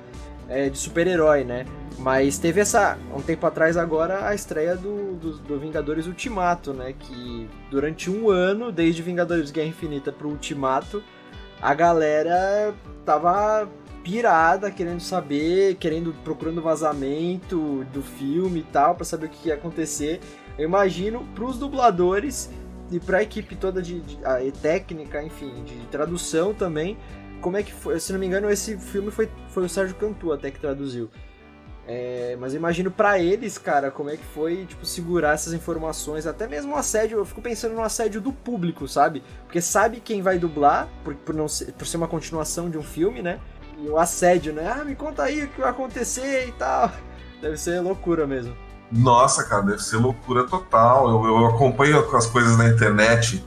[0.49, 1.65] é, de super-herói, né?
[1.99, 6.95] Mas teve essa, um tempo atrás agora, a estreia do, do, do, Vingadores Ultimato, né?
[6.99, 11.03] Que durante um ano, desde Vingadores Guerra Infinita pro Ultimato,
[11.61, 12.75] a galera
[13.05, 13.67] tava
[14.07, 19.55] pirada, querendo saber, querendo, procurando vazamento do filme e tal, para saber o que ia
[19.55, 20.21] acontecer.
[20.57, 22.49] Eu imagino pros dubladores
[22.89, 26.97] e pra equipe toda de, de a, técnica, enfim, de tradução também,
[27.41, 27.99] como é que foi.
[27.99, 31.11] Se não me engano, esse filme foi, foi o Sérgio Cantu até que traduziu.
[31.89, 36.29] É, mas eu imagino para eles, cara, como é que foi, tipo, segurar essas informações,
[36.29, 39.23] até mesmo o assédio, eu fico pensando no assédio do público, sabe?
[39.45, 42.83] Porque sabe quem vai dublar, por, por, não ser, por ser uma continuação de um
[42.83, 43.41] filme, né?
[43.79, 44.75] O assédio, né?
[44.75, 46.91] Ah, me conta aí o que vai acontecer e tal.
[47.41, 48.57] Deve ser loucura mesmo.
[48.91, 51.09] Nossa, cara, deve ser loucura total.
[51.09, 53.45] Eu, eu acompanho as coisas na internet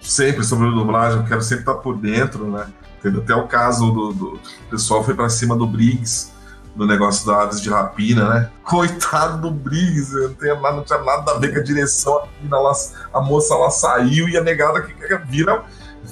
[0.00, 2.66] sempre sobre dublagem, quero sempre estar por dentro, né?
[3.02, 6.34] Teve até o caso do, do pessoal foi para cima do Briggs
[6.76, 8.50] do negócio da Aves de Rapina, né?
[8.62, 12.28] Coitado do Briggs, não, tinha, não tinha nada a ver com a direção.
[12.52, 14.94] A, a moça lá saiu e a negada que
[15.26, 15.64] vira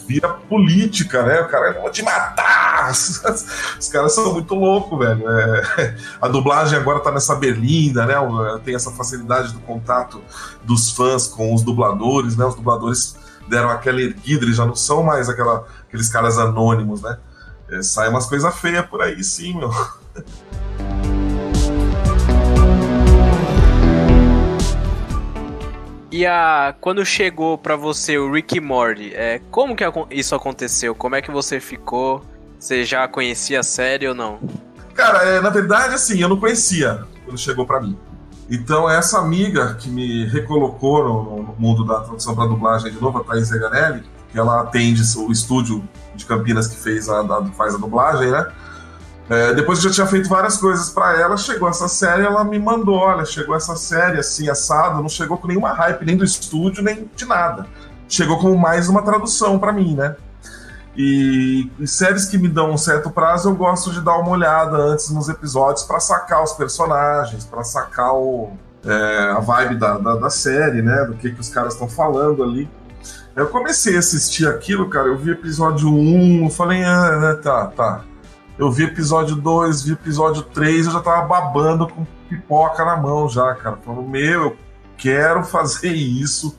[0.07, 1.41] vira política, né?
[1.41, 2.91] O cara vai te matar!
[2.93, 5.29] Os caras são muito loucos, velho.
[5.29, 8.15] É, a dublagem agora tá nessa berlinda, né?
[8.65, 10.23] Tem essa facilidade do contato
[10.63, 12.45] dos fãs com os dubladores, né?
[12.45, 13.17] Os dubladores
[13.49, 17.19] deram aquela erguida, eles já não são mais aquela, aqueles caras anônimos, né?
[17.71, 19.71] É, sai umas coisas feias por aí, sim, meu.
[26.15, 30.95] E a quando chegou para você o Rick Morty, é, como que isso aconteceu?
[30.95, 32.25] Como é que você ficou?
[32.57, 34.39] Você já conhecia a série ou não?
[34.95, 37.99] Cara, é, na verdade, assim, eu não conhecia quando chegou para mim.
[38.49, 43.19] Então, essa amiga que me recolocou no, no mundo da tradução para dublagem de novo,
[43.19, 45.83] a Thaís Reganelli, que ela atende o estúdio
[46.15, 48.53] de Campinas que fez a, a faz a dublagem, né?
[49.29, 52.45] É, depois que eu já tinha feito várias coisas para ela, chegou essa série, ela
[52.45, 56.25] me mandou, olha, chegou essa série assim, assado, não chegou com nenhuma hype, nem do
[56.25, 57.67] estúdio, nem de nada.
[58.07, 60.15] Chegou como mais uma tradução para mim, né?
[60.97, 64.77] E, e, séries que me dão um certo prazo, eu gosto de dar uma olhada
[64.77, 68.53] antes nos episódios para sacar os personagens, para sacar o,
[68.85, 71.05] é, a vibe da, da, da, série, né?
[71.07, 72.71] Do que, que os caras estão falando ali.
[73.35, 77.67] Eu comecei a assistir aquilo, cara, eu vi episódio 1, eu falei, ah, né, tá,
[77.67, 78.05] tá
[78.59, 83.29] eu vi episódio 2, vi episódio 3, eu já tava babando com pipoca na mão
[83.29, 83.77] já, cara.
[83.85, 84.57] Falando, meu, eu
[84.97, 86.57] quero fazer isso.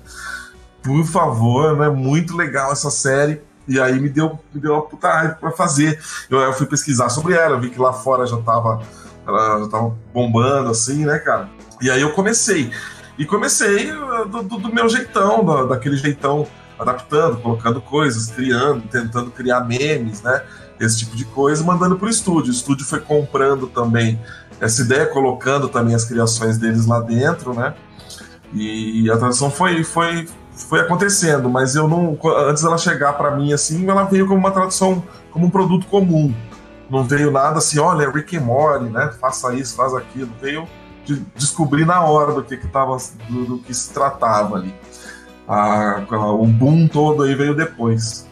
[0.84, 1.90] Por favor, né?
[1.90, 3.42] Muito legal essa série.
[3.68, 6.00] E aí me deu, me deu uma puta raiva pra fazer.
[6.30, 8.82] Eu, eu, fui pesquisar sobre ela, vi que lá fora já tava,
[9.26, 11.50] ela já tava bombando, assim, né, cara?
[11.82, 12.72] E aí eu comecei.
[13.18, 16.46] E comecei uh, do, do, do meu jeitão, da, daquele jeitão,
[16.78, 20.44] adaptando, colocando coisas, criando, tentando criar memes, né?
[20.80, 22.52] Esse tipo de coisa, mandando para o estúdio.
[22.52, 24.20] O estúdio foi comprando também
[24.60, 27.74] essa ideia, colocando também as criações deles lá dentro, né?
[28.54, 32.18] E a tradução foi, foi, foi acontecendo, mas eu não.
[32.48, 36.34] Antes dela chegar para mim assim, ela veio como uma tradução, como um produto comum.
[36.90, 39.12] Não veio nada assim, olha, Rick and Morty, né?
[39.20, 40.30] Faça isso, faz aquilo.
[40.40, 40.68] Veio
[41.04, 44.74] de descobrir na hora do que, que tava, do, do que se tratava ali.
[45.48, 48.26] A, a, o boom todo aí veio depois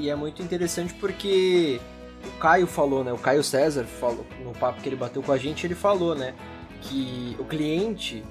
[0.00, 1.78] e é muito interessante porque
[2.24, 3.12] o Caio falou, né?
[3.12, 6.34] O Caio César falou no papo que ele bateu com a gente, ele falou, né?
[6.80, 8.24] Que o cliente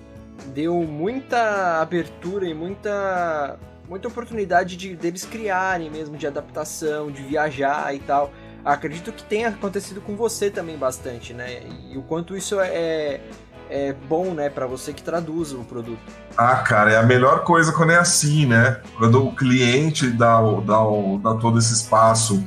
[0.47, 7.95] deu muita abertura e muita muita oportunidade de deles criarem mesmo de adaptação, de viajar
[7.95, 8.31] e tal.
[8.63, 11.61] Acredito que tenha acontecido com você também bastante, né?
[11.89, 13.21] E o quanto isso é,
[13.69, 15.99] é bom, né, para você que traduz o produto.
[16.35, 18.79] Ah, cara, é a melhor coisa quando é assim, né?
[18.97, 20.79] Quando o cliente dá, dá,
[21.21, 22.43] dá todo esse espaço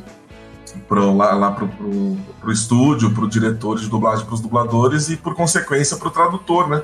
[0.89, 5.35] pro, lá, lá pro, pro, pro estúdio, pro diretor de dublagem, pros dubladores e, por
[5.35, 6.83] consequência, pro tradutor, né?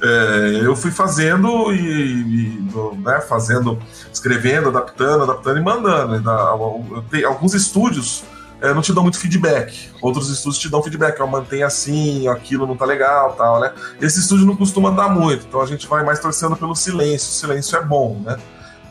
[0.00, 3.78] É, eu fui fazendo e, e né, fazendo,
[4.12, 6.22] escrevendo, adaptando, adaptando e mandando.
[7.10, 8.22] Tenho, alguns estúdios
[8.60, 9.90] é, não te dão muito feedback.
[10.02, 13.72] Outros estúdios te dão feedback, ó, mantém assim, aquilo não tá legal, tal, né?
[14.00, 17.28] Esse estúdio não costuma dar muito, então a gente vai mais torcendo pelo silêncio.
[17.28, 18.36] O silêncio é bom, né?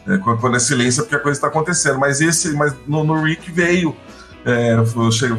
[0.08, 2.00] É, quando é silêncio é porque a coisa está acontecendo.
[2.00, 3.94] Mas esse, mas no, no Rick veio,
[4.46, 4.78] é,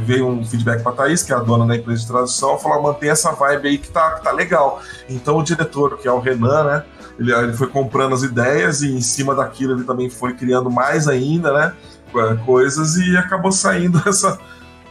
[0.05, 3.09] veio um feedback para Thaís, que é a dona da empresa de tradução, falou: mantém
[3.09, 4.83] essa vibe aí que tá, que tá legal.
[5.09, 6.85] Então o diretor, que é o Renan, né?
[7.19, 11.09] Ele, ele foi comprando as ideias e em cima daquilo ele também foi criando mais
[11.09, 11.75] ainda, né?
[12.14, 14.38] É, coisas e acabou saindo essa,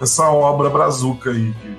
[0.02, 1.78] essa obra brazuca aí, que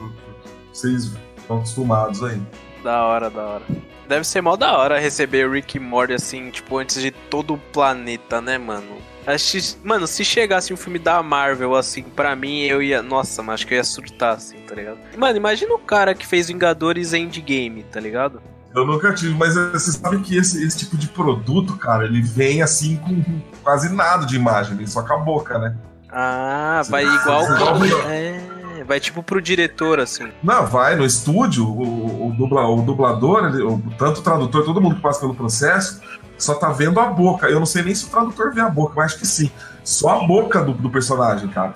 [0.73, 2.41] vocês estão acostumados aí.
[2.83, 3.63] Da hora, da hora.
[4.09, 7.59] Deve ser mó da hora receber Rick e Morty assim, tipo, antes de todo o
[7.59, 8.97] planeta, né, mano?
[9.27, 13.03] Acho mano, se chegasse um filme da Marvel, assim, pra mim, eu ia.
[13.03, 14.99] Nossa, mas acho que eu ia surtar, assim, tá ligado?
[15.19, 18.41] Mano, imagina o cara que fez Vingadores Endgame, tá ligado?
[18.75, 22.63] Eu nunca tive, mas você sabe que esse, esse tipo de produto, cara, ele vem
[22.63, 25.75] assim com quase nada de imagem, ele só com a boca, né?
[26.11, 27.45] Ah, vai igual.
[28.09, 30.29] É, vai tipo pro diretor, assim.
[30.43, 34.81] Não, vai no estúdio, o, o, dubla, o dublador, ele, o, tanto o tradutor, todo
[34.81, 36.01] mundo que passa pelo processo,
[36.37, 37.49] só tá vendo a boca.
[37.49, 39.51] Eu não sei nem se o tradutor vê a boca, mas acho que sim.
[39.83, 41.75] Só a boca do, do personagem, cara.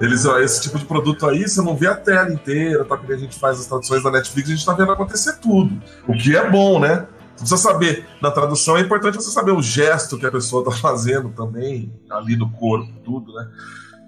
[0.00, 2.96] Eles, ó, esse tipo de produto aí, você não vê a tela inteira, tá?
[2.96, 5.80] Porque a gente faz as traduções da Netflix, a gente tá vendo acontecer tudo.
[6.06, 7.06] O que é bom, né?
[7.36, 10.72] Você precisa saber, na tradução é importante você saber o gesto que a pessoa tá
[10.78, 13.48] fazendo também, ali no corpo, tudo, né?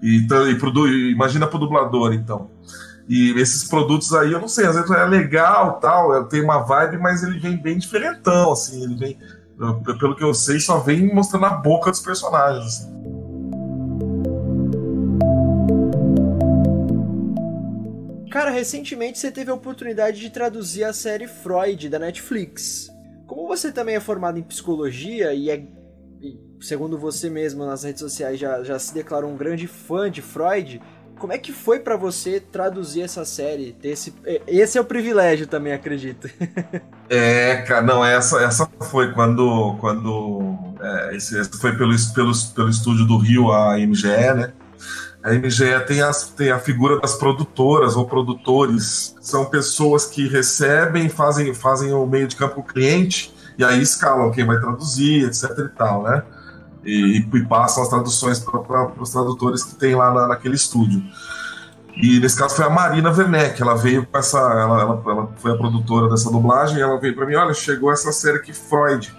[0.03, 2.51] E, então, e pro, imagina pro dublador, então.
[3.09, 6.59] E esses produtos aí, eu não sei, às vezes é legal, tal, é, tem uma
[6.59, 9.19] vibe, mas ele vem bem diferentão, assim, ele vem,
[9.99, 13.00] pelo que eu sei, só vem mostrando a boca dos personagens, assim.
[18.31, 22.89] Cara, recentemente você teve a oportunidade de traduzir a série Freud da Netflix.
[23.27, 25.65] Como você também é formado em psicologia e é,
[26.61, 30.81] segundo você mesmo nas redes sociais já, já se declarou um grande fã de Freud,
[31.19, 33.77] como é que foi para você traduzir essa série?
[33.83, 34.15] Esse,
[34.47, 36.31] esse é o privilégio também, acredito.
[37.11, 39.77] é, cara, não, essa, essa foi quando.
[39.81, 44.53] quando é, esse, esse foi pelo, pelo, pelo estúdio do Rio, a MGE, né?
[45.23, 49.15] A MGE tem, as, tem a figura das produtoras ou produtores.
[49.21, 53.83] São pessoas que recebem, fazem, fazem o meio de campo com o cliente e aí
[53.83, 56.23] escalam quem vai traduzir, etc e tal, né?
[56.83, 61.03] E, e passam as traduções para os tradutores que tem lá na, naquele estúdio.
[61.95, 64.39] E nesse caso foi a Marina Werneck, ela veio com essa.
[64.39, 68.11] Ela, ela, ela foi a produtora dessa dublagem, ela veio para mim: olha, chegou essa
[68.13, 69.15] série aqui, Freud.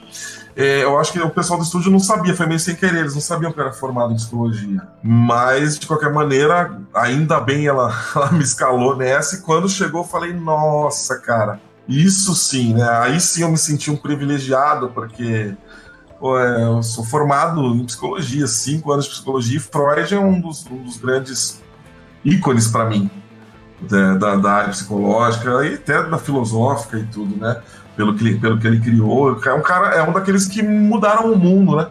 [0.56, 3.14] É, eu acho que o pessoal do estúdio não sabia, foi meio sem querer, eles
[3.14, 4.82] não sabiam que eu era formado em psicologia.
[5.02, 10.08] Mas, de qualquer maneira, ainda bem ela, ela me escalou nessa, e quando chegou, eu
[10.08, 12.88] falei, nossa, cara, isso sim, né?
[13.00, 15.56] Aí sim eu me senti um privilegiado, porque
[16.24, 20.66] é, eu sou formado em psicologia, cinco anos de psicologia, e Freud é um dos,
[20.68, 21.62] um dos grandes
[22.24, 23.10] ícones para mim.
[23.82, 27.60] Da, da, da, área psicológica e até da filosófica e tudo, né?
[28.02, 29.40] Pelo que, pelo que ele criou.
[29.46, 31.88] É um cara, é um daqueles que mudaram o mundo, né?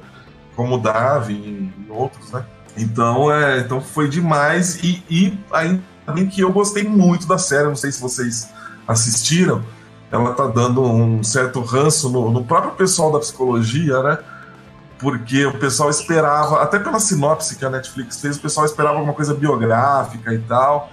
[0.57, 2.45] Como Davi e outros, né?
[2.77, 7.69] Então, é, então foi demais e, e ainda bem que eu gostei muito da série.
[7.69, 8.49] Não sei se vocês
[8.89, 9.63] assistiram.
[10.11, 14.19] Ela tá dando um certo ranço no, no próprio pessoal da psicologia, né?
[14.99, 19.15] Porque o pessoal esperava, até pela sinopse que a Netflix fez, o pessoal esperava alguma
[19.15, 20.91] coisa biográfica e tal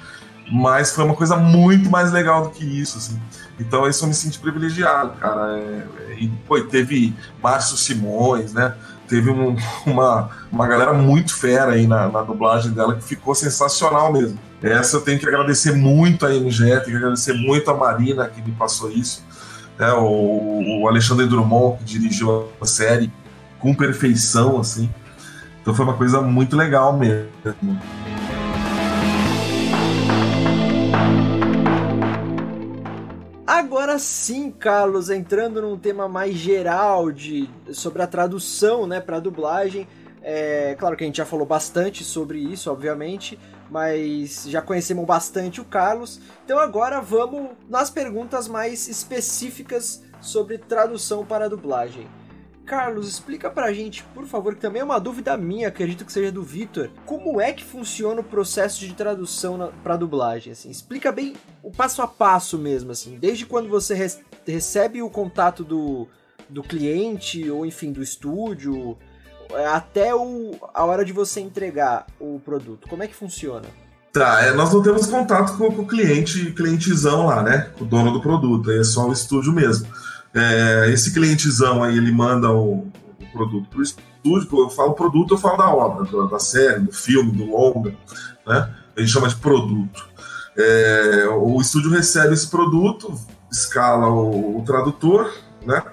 [0.52, 3.20] mas foi uma coisa muito mais legal do que isso, assim.
[3.60, 5.58] Então isso eu me senti privilegiado, cara.
[5.58, 8.76] É, é, e pô, teve Márcio Simões, né?
[9.08, 14.12] Teve um, uma, uma galera muito fera aí na, na, dublagem dela que ficou sensacional
[14.12, 14.40] mesmo.
[14.62, 18.42] Essa eu tenho que agradecer muito a MG, tenho que agradecer muito a Marina que
[18.42, 19.24] me passou isso.
[19.78, 19.92] Né?
[19.94, 23.12] O, o Alexandre Drummond que dirigiu a série
[23.60, 24.90] com perfeição, assim.
[25.62, 27.28] Então foi uma coisa muito legal mesmo.
[33.98, 39.88] Sim, Carlos, entrando num tema mais geral de sobre a tradução, né, para dublagem.
[40.22, 45.62] É, claro que a gente já falou bastante sobre isso, obviamente, mas já conhecemos bastante
[45.62, 46.20] o Carlos.
[46.44, 52.08] Então agora vamos nas perguntas mais específicas sobre tradução para dublagem.
[52.68, 56.32] Carlos, explica pra gente, por favor, que também é uma dúvida minha, acredito que seja
[56.32, 56.90] do Vitor.
[57.06, 60.52] Como é que funciona o processo de tradução na, pra dublagem?
[60.52, 63.18] Assim, explica bem o passo a passo mesmo, assim.
[63.18, 66.10] Desde quando você res, recebe o contato do,
[66.50, 68.98] do cliente, ou enfim, do estúdio,
[69.74, 72.90] até o, a hora de você entregar o produto.
[72.90, 73.66] Como é que funciona?
[74.12, 77.72] Tá, é, nós não temos contato com, com o cliente, clientezão lá, né?
[77.78, 79.88] Com o dono do produto, é só o estúdio mesmo.
[80.34, 82.88] É, esse clientezão aí, ele manda o,
[83.20, 86.92] o produto para o estúdio, eu falo produto, eu falo da obra, da série, do
[86.92, 87.96] filme, do longa,
[88.46, 88.74] né?
[88.96, 90.08] A gente chama de produto.
[90.58, 93.14] É, o estúdio recebe esse produto,
[93.52, 95.32] escala o, o tradutor,
[95.66, 95.84] né?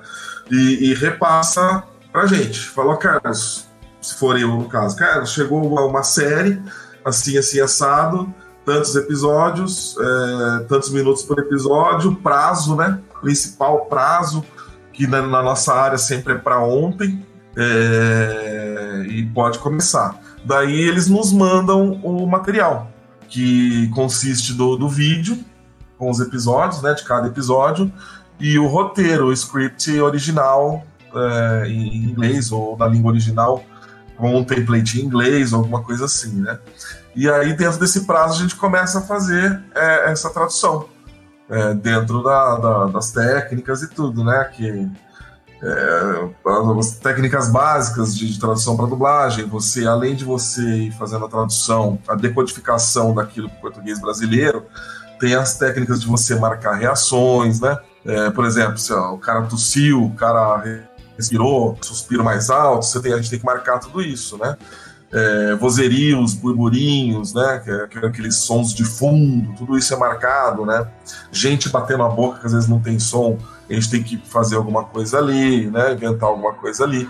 [0.51, 2.61] E, e repassa pra gente.
[2.61, 3.67] Falou, Carlos,
[4.01, 6.61] se for eu no caso, Carlos, chegou uma, uma série,
[7.05, 8.33] assim, assim, assado,
[8.65, 13.01] tantos episódios, é, tantos minutos por episódio, prazo, né?
[13.25, 14.45] Principal prazo,
[14.93, 17.25] que na, na nossa área sempre é para ontem,
[17.57, 20.21] é, e pode começar.
[20.45, 22.93] Daí eles nos mandam o material,
[23.27, 25.43] que consiste do, do vídeo,
[25.97, 26.93] com os episódios, né?
[26.93, 27.91] De cada episódio,
[28.39, 33.65] e o roteiro, o script original é, em inglês ou na língua original
[34.19, 36.59] com um template em inglês alguma coisa assim, né?
[37.17, 40.93] E aí, dentro desse prazo, a gente começa a fazer é, essa tradução
[41.49, 44.45] é, dentro da, da, das técnicas e tudo, né?
[44.55, 44.91] Que
[45.63, 46.31] é,
[46.79, 51.29] as técnicas básicas de, de tradução para dublagem, você, além de você ir fazendo a
[51.29, 54.67] tradução, a decodificação daquilo para o português brasileiro,
[55.19, 57.79] tem as técnicas de você marcar reações, né?
[58.05, 60.63] É, por exemplo, se ó, o cara tossiu, o cara
[61.17, 64.57] respirou, suspiro mais alto, você tem, a gente tem que marcar tudo isso, né?
[65.17, 67.63] É, vozerios, burburinhos, né?
[67.67, 70.87] É, é aqueles sons de fundo, tudo isso é marcado, né?
[71.31, 73.39] Gente batendo a boca que às vezes não tem som,
[73.71, 75.93] a gente tem que fazer alguma coisa ali, né?
[75.93, 77.09] Inventar alguma coisa ali.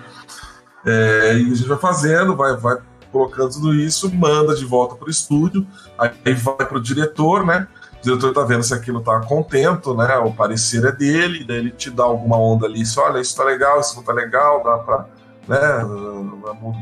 [0.85, 2.77] É, e a gente vai fazendo, vai, vai
[3.11, 5.65] colocando tudo isso, manda de volta para o estúdio,
[5.97, 7.69] aí vai para o diretor, né?
[8.01, 10.17] O diretor tá vendo se aquilo tá contento, né?
[10.19, 13.45] O parecer é dele, daí ele te dá alguma onda ali, se olha, isso tá
[13.45, 15.07] legal, isso não tá legal, dá para
[15.49, 15.59] né?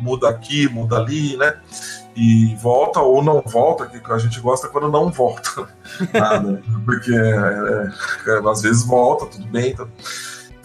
[0.03, 1.57] Muda aqui, muda ali, né?
[2.15, 5.67] E volta ou não volta, que a gente gosta quando não volta
[6.13, 9.75] nada, porque é, é, às vezes volta, tudo bem.
[9.75, 9.87] Tá...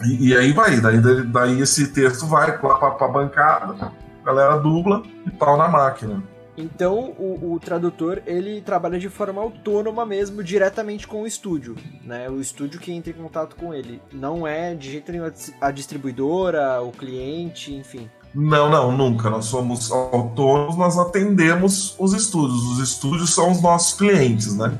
[0.04, 3.92] E, e, aí vai, daí, daí esse texto vai pra, pra bancada,
[4.22, 6.22] a galera dubla e pau na máquina.
[6.58, 12.28] Então o, o, tradutor ele trabalha de forma autônoma mesmo, diretamente com o estúdio, né?
[12.28, 14.02] O estúdio que entra em contato com ele.
[14.12, 15.30] Não é de jeito nenhum
[15.60, 18.10] a distribuidora, o cliente, enfim.
[18.34, 19.30] Não, não, nunca.
[19.30, 22.60] Nós somos autônomos, nós atendemos os estúdios.
[22.72, 24.76] Os estúdios são os nossos clientes, né?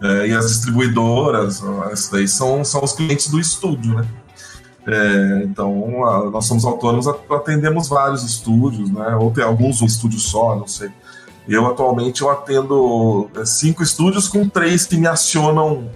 [0.00, 1.60] É, e as distribuidoras,
[1.90, 4.06] essas daí são, são os clientes do estúdio, né?
[4.86, 9.16] É, então, nós somos autônomos, atendemos vários estúdios, né?
[9.16, 10.90] Ou tem alguns um estúdio só, não sei.
[11.48, 15.90] Eu atualmente eu atendo é, cinco estúdios com três que me acionam,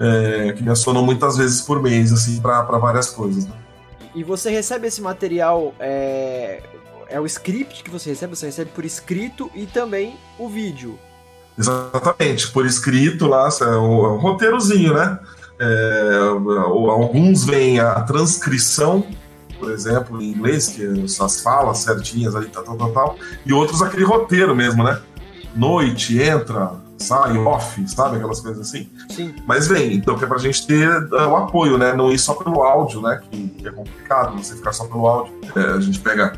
[0.00, 3.46] é, que me acionam muitas vezes por mês, assim, para várias coisas.
[3.46, 3.52] Né?
[4.14, 6.62] E você recebe esse material, é,
[7.08, 10.98] é o script que você recebe, você recebe por escrito e também o vídeo.
[11.58, 15.18] Exatamente, por escrito lá, é é o roteirozinho, né?
[15.60, 16.18] É,
[16.88, 19.04] alguns vêm a transcrição
[19.58, 20.82] por exemplo, em inglês, que
[21.20, 25.00] as falas certinhas ali, tal, tal, tal, tal, e outros aquele roteiro mesmo, né?
[25.54, 28.16] Noite, entra, sai, off, sabe?
[28.16, 28.88] Aquelas coisas assim.
[29.10, 29.34] Sim.
[29.46, 31.94] Mas vem, então que é pra gente ter uh, o apoio, né?
[31.94, 33.20] Não ir só pelo áudio, né?
[33.30, 35.32] Que, que é complicado você ficar só pelo áudio.
[35.56, 36.34] É, a gente pega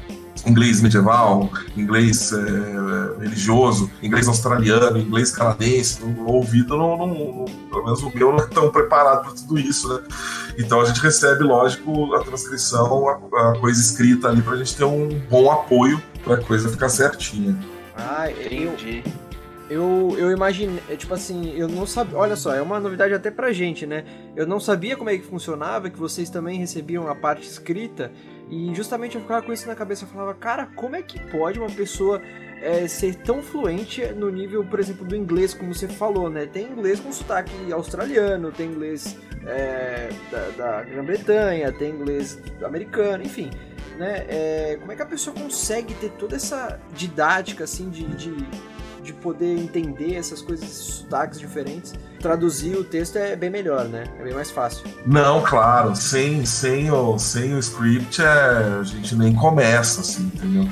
[0.47, 6.03] inglês medieval, inglês é, religioso, inglês australiano, inglês canadense.
[6.03, 10.01] O ouvido, não, pelo menos o meu, não é tão preparado para tudo isso, né?
[10.59, 14.77] Então a gente recebe, lógico, a transcrição, a, a coisa escrita ali, para a gente
[14.77, 17.57] ter um bom apoio para a coisa ficar certinha.
[17.97, 19.03] Ah, entendi.
[19.71, 22.19] Eu imaginei, é, tipo assim, eu não sabia.
[22.19, 24.05] Olha só, é uma novidade até pra gente, né?
[24.35, 28.11] Eu não sabia como é que funcionava, que vocês também recebiam a parte escrita.
[28.51, 31.61] E justamente eu ficava com isso na cabeça, eu falava, cara, como é que pode
[31.61, 32.21] uma pessoa
[32.61, 36.47] é, ser tão fluente no nível, por exemplo, do inglês, como você falou, né?
[36.47, 39.17] Tem inglês com sotaque australiano, tem inglês
[39.47, 43.51] é, da, da Grã-Bretanha, tem inglês americano, enfim.
[43.97, 44.27] Né?
[44.29, 48.35] É, como é que a pessoa consegue ter toda essa didática, assim, de, de
[49.03, 54.05] de poder entender essas coisas, esses sotaques diferentes, traduzir o texto é bem melhor, né?
[54.19, 54.85] É bem mais fácil.
[55.07, 60.69] Não, claro, sem, sem, o, sem o script é, a gente nem começa, assim, entendeu?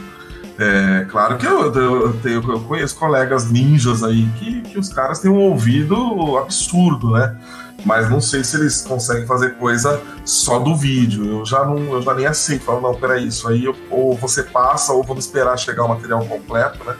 [0.58, 5.20] É, claro que eu, eu, tenho, eu conheço colegas ninjas aí que, que os caras
[5.20, 7.36] têm um ouvido absurdo, né?
[7.84, 11.24] Mas não sei se eles conseguem fazer coisa só do vídeo.
[11.26, 12.64] Eu já não, eu já nem aceito.
[12.64, 16.84] Falo, não, peraí, isso aí ou você passa ou vamos esperar chegar o material completo,
[16.84, 16.96] né?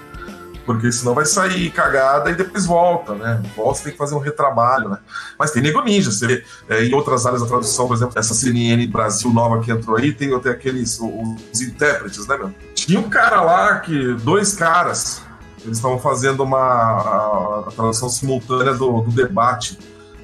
[0.69, 3.43] Porque senão vai sair cagada e depois volta, né?
[3.57, 4.99] Volta, tem que fazer um retrabalho, né?
[5.39, 8.35] Mas tem nego ninja, você vê, é, em outras áreas da tradução, por exemplo, essa
[8.35, 12.55] CNN Brasil nova que entrou aí, tem até aqueles, os intérpretes, né, meu?
[12.75, 15.23] Tinha um cara lá que, dois caras,
[15.64, 19.79] eles estavam fazendo uma a, a tradução simultânea do, do debate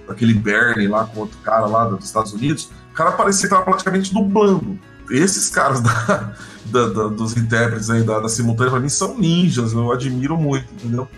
[0.07, 3.65] daquele Bernie lá com outro cara lá dos Estados Unidos, o cara parecia que estava
[3.65, 4.79] praticamente dublando.
[5.09, 6.35] Esses caras da
[6.67, 10.67] da, da, dos intérpretes aí da, da simultânea, pra mim, são ninjas, eu admiro muito,
[10.73, 11.09] entendeu?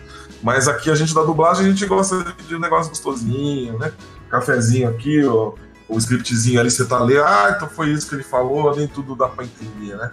[0.43, 3.93] Mas aqui a gente da dublagem, a gente gosta de um negócio gostosinho, né?
[4.29, 5.53] Cafezinho aqui, ó,
[5.89, 9.15] o scriptzinho ali, você tá lendo, ah, então foi isso que ele falou, nem tudo
[9.15, 10.11] dá pra entender, né?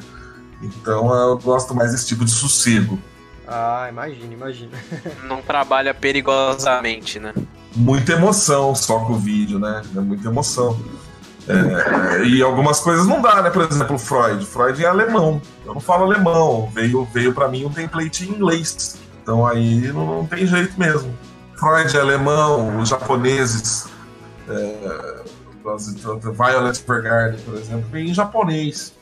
[0.61, 2.97] Então eu gosto mais desse tipo de sossego.
[3.47, 4.77] Ah, imagina, imagina.
[5.27, 7.33] Não trabalha perigosamente, né?
[7.75, 9.81] Muita emoção só com o vídeo, né?
[9.95, 10.79] É muita emoção.
[11.47, 13.49] É, e algumas coisas não dá, né?
[13.49, 14.45] Por exemplo, Freud.
[14.45, 15.41] Freud é alemão.
[15.65, 16.69] Eu não falo alemão.
[16.73, 18.97] Veio, veio para mim um template em inglês.
[19.21, 21.13] Então aí não, não, tem jeito mesmo.
[21.55, 23.87] Freud é alemão, os japoneses
[24.49, 25.23] é,
[25.63, 28.93] Violet Evergarden, por exemplo, vem em japonês.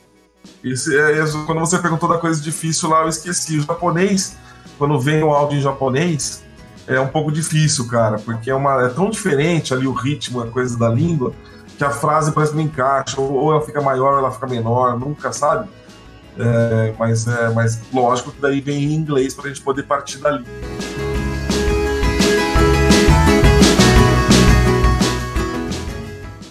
[0.64, 3.58] Esse, é, quando você perguntou da coisa difícil lá, eu esqueci.
[3.58, 4.38] O japonês,
[4.78, 6.44] quando vem o áudio em japonês,
[6.88, 10.48] é um pouco difícil, cara, porque é, uma, é tão diferente ali o ritmo, a
[10.48, 11.34] coisa da língua,
[11.82, 14.99] que a frase parece que não encaixa, ou ela fica maior ou ela fica menor,
[14.99, 15.67] nunca sabe.
[16.38, 20.19] É, mas, é, mas lógico que daí vem em inglês para a gente poder partir
[20.19, 20.45] dali.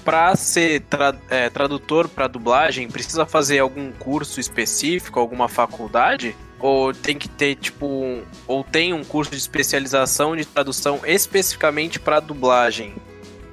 [0.05, 6.37] Para ser tra é, tradutor para dublagem, precisa fazer algum curso específico, alguma faculdade?
[6.59, 12.01] Ou tem que ter, tipo, um, ou tem um curso de especialização de tradução especificamente
[12.01, 12.97] para dublagem?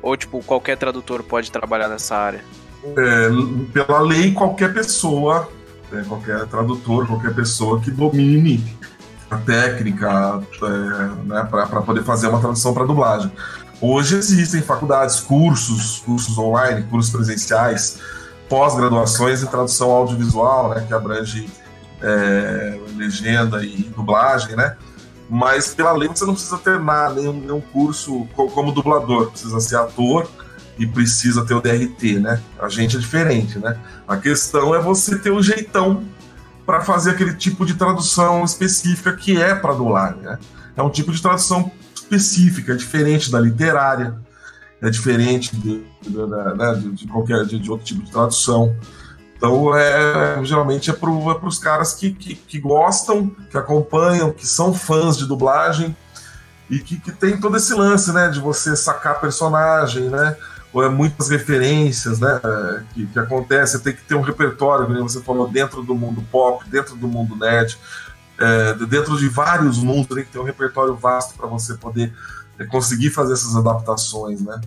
[0.07, 2.41] Ou, tipo, qualquer tradutor pode trabalhar nessa área?
[2.95, 3.29] É,
[3.73, 5.49] pela lei, qualquer pessoa,
[5.91, 8.63] né, qualquer tradutor, qualquer pessoa que domine
[9.29, 13.29] a técnica é, né, para poder fazer uma tradução para dublagem.
[13.81, 17.99] Hoje existem faculdades, cursos, cursos online, cursos presenciais,
[18.47, 21.49] pós-graduações em tradução audiovisual, né, que abrange
[22.01, 24.77] é, legenda e dublagem, né?
[25.29, 29.77] Mas pela lei você não precisa ter nada, nenhum, nenhum curso como dublador, precisa ser
[29.77, 30.29] ator
[30.77, 32.41] e precisa ter o DRT, né?
[32.59, 33.77] A gente é diferente, né?
[34.07, 36.03] A questão é você ter o um jeitão
[36.65, 40.37] para fazer aquele tipo de tradução específica que é para dublagem, né?
[40.75, 44.15] É um tipo de tradução específica, é diferente da literária,
[44.81, 48.75] é diferente de, de, de, né, de qualquer de, outro tipo de tradução.
[49.37, 54.47] Então, é, geralmente é para é os caras que, que, que, gostam, que acompanham, que
[54.47, 55.95] são fãs de dublagem
[56.67, 60.35] e que, que tem todo esse lance, né, de você sacar personagem, né,
[60.73, 62.41] ou é muitas referências, né,
[62.93, 66.67] que, que acontece, tem que ter um repertório, como você falou, dentro do mundo pop,
[66.67, 67.77] dentro do mundo nerd,
[68.39, 72.11] é, dentro de vários mundos, tem que ter um repertório vasto para você poder
[72.57, 74.59] é, conseguir fazer essas adaptações, né.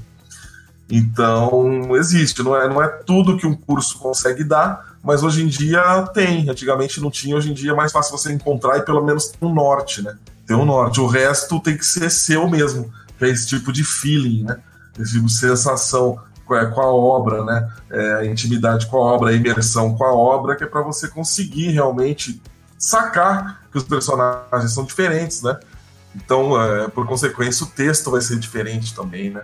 [0.90, 5.46] Então, existe, não é, não é tudo que um curso consegue dar, mas hoje em
[5.46, 6.50] dia tem.
[6.50, 9.44] Antigamente não tinha, hoje em dia é mais fácil você encontrar e pelo menos ter
[9.44, 10.16] um norte, né?
[10.46, 11.00] Ter um norte.
[11.00, 14.58] O resto tem que ser seu mesmo, que é esse tipo de feeling, né?
[14.98, 17.70] Esse tipo de sensação com a obra, né?
[17.90, 21.06] É, a intimidade com a obra, a imersão com a obra, que é para você
[21.06, 22.42] conseguir realmente
[22.76, 25.56] sacar que os personagens são diferentes, né?
[26.16, 29.42] Então, é, por consequência, o texto vai ser diferente também, né?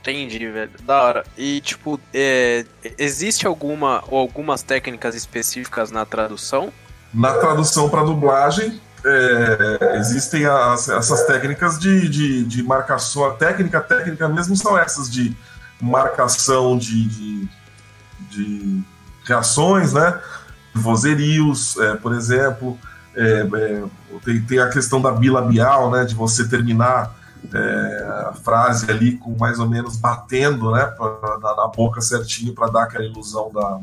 [0.00, 0.70] Entendi, velho.
[0.84, 1.24] Da hora.
[1.36, 2.64] E, tipo, é,
[2.98, 6.72] existe alguma ou algumas técnicas específicas na tradução?
[7.12, 13.26] Na tradução para dublagem, é, existem as, essas técnicas de, de, de, marcação.
[13.26, 15.36] A técnica, técnica mesmo são essas de
[15.80, 17.48] marcação de, de,
[18.30, 18.82] de
[19.24, 20.18] reações, né?
[20.74, 22.78] Vozerios, é, por exemplo.
[23.14, 23.82] É, é,
[24.24, 26.04] tem, tem a questão da bilabial, né?
[26.04, 27.19] De você terminar
[27.52, 32.54] é, a frase ali com mais ou menos batendo né, pra, na, na boca certinho
[32.54, 33.80] para dar aquela ilusão da,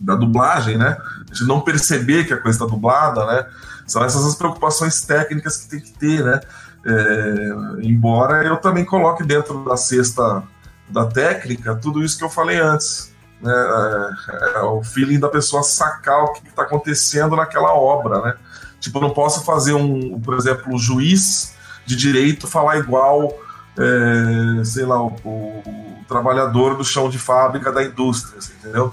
[0.00, 0.96] da dublagem, né?
[1.30, 3.46] De não perceber que a coisa está dublada, né?
[3.86, 6.40] São essas as preocupações técnicas que tem que ter, né?
[6.84, 10.42] É, embora eu também coloque dentro da cesta
[10.88, 13.12] da técnica tudo isso que eu falei antes.
[13.40, 13.52] Né?
[13.52, 18.34] É, é o feeling da pessoa sacar o que está acontecendo naquela obra, né?
[18.80, 21.54] Tipo, eu não posso fazer um, por exemplo, o juiz
[21.86, 23.32] de direito falar igual,
[23.78, 28.92] é, sei lá, o, o, trabalhador do chão de fábrica da indústria, assim, entendeu?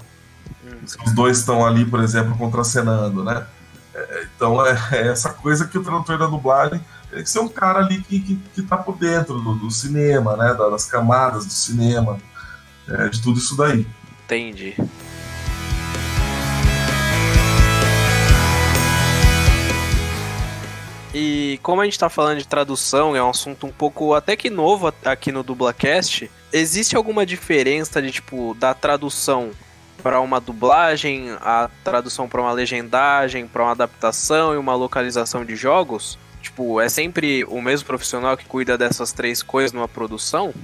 [1.04, 3.46] Os dois estão ali, por exemplo, contracenando, né?
[3.94, 6.80] É, então é, é, essa coisa que o tradutor da dublagem
[7.10, 10.36] tem que ser um cara ali que, que, que tá por dentro do, do cinema,
[10.36, 10.54] né?
[10.54, 12.18] Das camadas do cinema,
[12.88, 13.86] é, de tudo isso daí.
[14.24, 14.76] Entendi.
[21.12, 24.48] E como a gente tá falando de tradução, é um assunto um pouco até que
[24.48, 29.50] novo aqui no Dublacast, existe alguma diferença de tipo da tradução
[30.02, 35.56] para uma dublagem, a tradução para uma legendagem, para uma adaptação e uma localização de
[35.56, 36.18] jogos?
[36.40, 40.54] Tipo, é sempre o mesmo profissional que cuida dessas três coisas numa produção?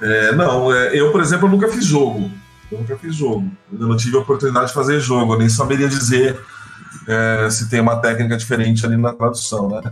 [0.00, 2.30] É, não, é, eu, por exemplo, nunca fiz jogo.
[2.72, 3.50] Eu nunca fiz jogo.
[3.72, 6.40] Eu não tive a oportunidade de fazer jogo, eu nem saberia dizer
[7.10, 9.82] é, se tem uma técnica diferente ali na tradução, né?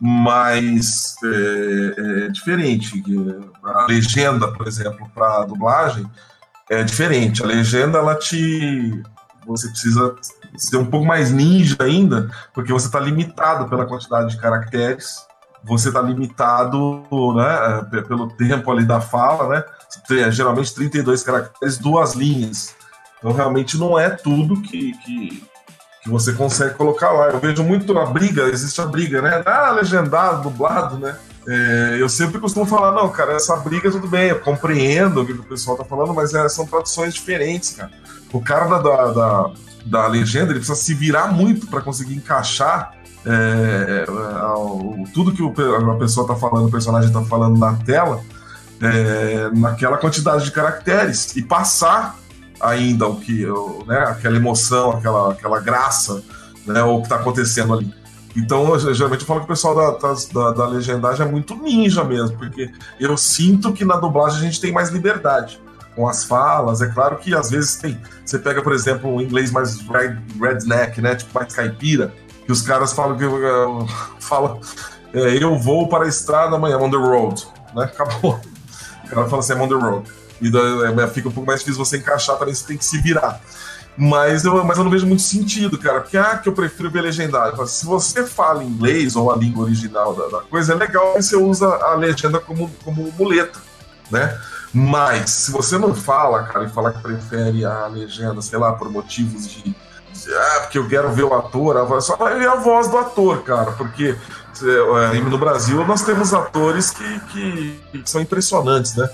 [0.00, 3.02] Mas é, é diferente.
[3.64, 6.08] A legenda, por exemplo, para dublagem
[6.70, 7.42] é diferente.
[7.42, 9.02] A legenda, ela te.
[9.46, 10.14] Você precisa
[10.56, 15.26] ser um pouco mais ninja ainda, porque você está limitado pela quantidade de caracteres,
[15.64, 17.04] você está limitado
[17.34, 20.30] né, pelo tempo ali da fala, né?
[20.30, 22.76] Geralmente 32 caracteres, duas linhas.
[23.18, 25.44] Então realmente não é tudo que, que,
[26.02, 27.28] que você consegue colocar lá.
[27.28, 29.42] Eu vejo muito a briga, existe a briga, né?
[29.44, 31.16] Ah, legendado, dublado, né?
[31.46, 35.32] É, eu sempre costumo falar, não, cara, essa briga tudo bem, eu compreendo o que
[35.32, 37.90] o pessoal tá falando, mas é, são traduções diferentes, cara.
[38.32, 39.50] O cara da, da, da,
[39.84, 42.94] da legenda, ele precisa se virar muito para conseguir encaixar
[43.26, 45.52] é, é, tudo que o,
[45.90, 48.22] a pessoa tá falando, o personagem tá falando na tela,
[48.80, 52.19] é, naquela quantidade de caracteres e passar
[52.60, 53.46] ainda o que,
[53.86, 56.22] né, aquela emoção, aquela, aquela graça,
[56.66, 57.92] né, o que está acontecendo ali.
[58.36, 62.04] Então, eu, geralmente eu falo que o pessoal da, da, da, legendagem é muito ninja
[62.04, 65.60] mesmo, porque eu sinto que na dublagem a gente tem mais liberdade
[65.96, 66.80] com as falas.
[66.80, 68.00] É claro que às vezes tem.
[68.24, 71.16] Você pega, por exemplo, um inglês mais red, redneck, né?
[71.16, 72.14] Tipo mais caipira,
[72.46, 73.86] que os caras falam que uh,
[75.12, 77.44] é, eu vou para a estrada amanhã, on the road,
[77.74, 77.84] né?
[77.92, 78.40] Acabou.
[79.04, 80.19] O cara fala assim, I'm on the road.
[80.40, 83.40] E é, fica um pouco mais difícil você encaixar, também você tem que se virar.
[83.96, 86.00] Mas eu, mas eu não vejo muito sentido, cara.
[86.00, 87.66] Porque, ah, que eu prefiro ver legendado.
[87.66, 91.36] Se você fala inglês ou a língua original da, da coisa, é legal que você
[91.36, 93.58] usa a legenda como, como muleta,
[94.10, 94.40] né?
[94.72, 98.88] Mas, se você não fala, cara, e fala que prefere a legenda, sei lá, por
[98.90, 99.74] motivos de.
[100.32, 102.96] ah, porque eu quero ver o ator, a voz, só vai ver a voz do
[102.96, 104.14] ator, cara, porque
[104.62, 109.10] é, no Brasil nós temos atores que, que, que são impressionantes, né?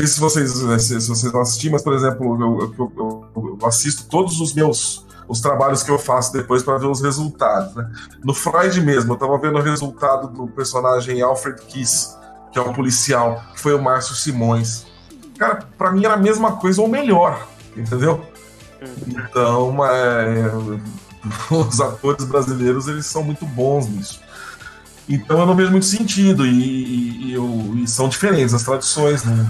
[0.00, 0.50] Sei se vocês,
[0.82, 4.54] se, se vocês vão assistir, mas, por exemplo, eu, eu, eu, eu assisto todos os
[4.54, 7.74] meus os trabalhos que eu faço depois para ver os resultados.
[7.74, 7.88] Né?
[8.24, 12.16] No Freud mesmo, eu estava vendo o resultado do personagem Alfred Kiss,
[12.50, 14.86] que é um policial, que foi o Márcio Simões.
[15.38, 17.46] Cara, para mim era a mesma coisa ou melhor,
[17.76, 18.24] entendeu?
[19.06, 20.50] Então, é,
[21.54, 24.20] os atores brasileiros eles são muito bons nisso.
[25.08, 29.46] Então eu não vejo muito sentido e, e, e, e são diferentes as tradições, né?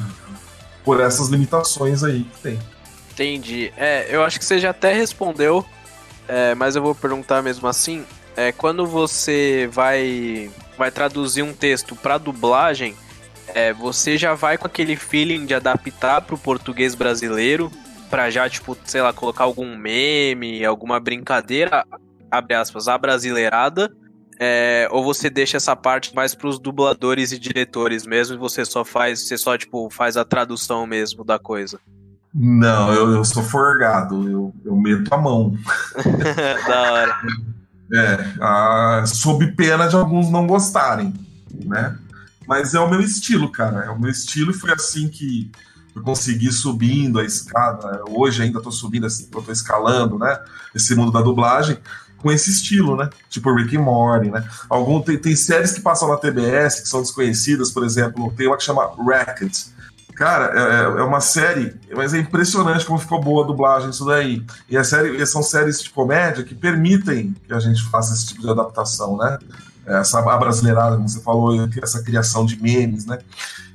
[0.91, 2.59] Por essas limitações aí que tem.
[3.13, 3.73] Entendi.
[3.77, 5.65] É, eu acho que você já até respondeu,
[6.27, 8.05] é, mas eu vou perguntar mesmo assim.
[8.37, 12.97] É, quando você vai, vai traduzir um texto para dublagem,
[13.55, 17.71] é, você já vai com aquele feeling de adaptar para o português brasileiro,
[18.11, 21.87] para já, tipo, sei lá, colocar algum meme, alguma brincadeira,
[22.29, 23.95] abre aspas, abrasileirada,
[24.43, 28.65] é, ou você deixa essa parte mais para os dubladores e diretores mesmo e você
[28.65, 31.79] só faz, você só tipo faz a tradução mesmo da coisa?
[32.33, 35.55] Não, eu, eu sou forgado, eu, eu meto a mão.
[36.67, 37.17] da hora.
[37.93, 41.13] É, a, sob pena de alguns não gostarem,
[41.67, 41.99] né?
[42.49, 43.85] Mas é o meu estilo, cara.
[43.85, 45.51] É o meu estilo e foi assim que
[45.95, 48.03] eu consegui subindo a escada.
[48.09, 50.39] Hoje ainda estou subindo, estou escalando, né?
[50.75, 51.77] Esse mundo da dublagem
[52.21, 53.09] com esse estilo, né?
[53.29, 54.45] Tipo Rick and Morty, né?
[54.69, 58.57] Algum, tem, tem séries que passam na TBS que são desconhecidas, por exemplo, tem uma
[58.57, 59.67] que chama Racket.
[60.15, 64.05] Cara, é, é, é uma série, mas é impressionante como ficou boa a dublagem isso
[64.05, 64.45] daí.
[64.69, 68.43] E a série, são séries de comédia que permitem que a gente faça esse tipo
[68.43, 69.39] de adaptação, né?
[69.87, 73.19] Essa brasileirada, como você falou, essa criação de memes, né?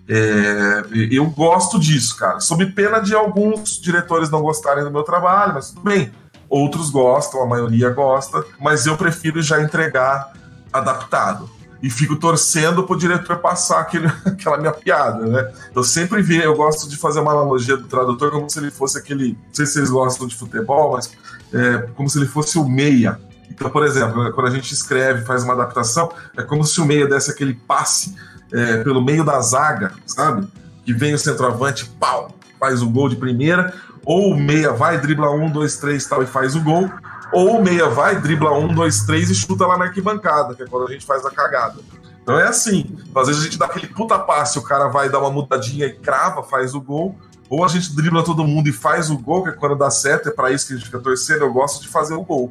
[0.07, 2.39] É, eu gosto disso, cara.
[2.39, 6.11] Sob pena de alguns diretores não gostarem do meu trabalho, mas tudo bem
[6.49, 10.33] Outros gostam, a maioria gosta, mas eu prefiro já entregar
[10.71, 11.49] adaptado.
[11.81, 15.53] E fico torcendo pro diretor passar aquele, aquela minha piada, né?
[15.75, 18.97] Eu sempre vi, eu gosto de fazer uma analogia do tradutor como se ele fosse
[18.97, 19.33] aquele.
[19.33, 21.11] Não sei se vocês gostam de futebol, mas
[21.53, 23.19] é, como se ele fosse o meia.
[23.49, 27.07] Então, por exemplo, quando a gente escreve, faz uma adaptação, é como se o meia
[27.07, 28.15] desse aquele passe
[28.51, 30.47] é, pelo meio da zaga, sabe?
[30.83, 32.29] Que vem o centroavante, pau,
[32.65, 36.25] faz o gol de primeira, ou o meia vai, dribla um, dois, três tal e
[36.25, 36.89] faz o gol,
[37.31, 40.65] ou o meia vai, dribla um, dois, três e chuta lá na arquibancada, que é
[40.65, 41.75] quando a gente faz a cagada.
[42.23, 45.19] Então é assim, às vezes a gente dá aquele puta passe, o cara vai dar
[45.19, 47.15] uma mudadinha e crava, faz o gol,
[47.47, 50.29] ou a gente dribla todo mundo e faz o gol, que é quando dá certo,
[50.29, 52.49] é para isso que a gente fica torcendo, eu gosto de fazer o gol,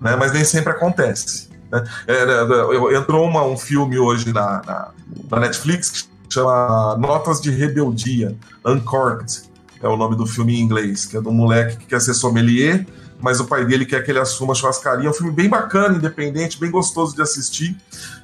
[0.00, 0.16] né?
[0.16, 1.50] mas nem sempre acontece.
[1.70, 1.84] Né?
[2.06, 4.88] É, né, né, entrou uma, um filme hoje na, na,
[5.30, 8.34] na Netflix que chama Notas de Rebeldia,
[8.64, 9.49] Uncorked,
[9.82, 12.86] é o nome do filme em inglês, que é um moleque que quer ser sommelier,
[13.20, 15.06] mas o pai dele quer que ele assuma a churrascaria.
[15.06, 17.76] É um filme bem bacana, independente, bem gostoso de assistir.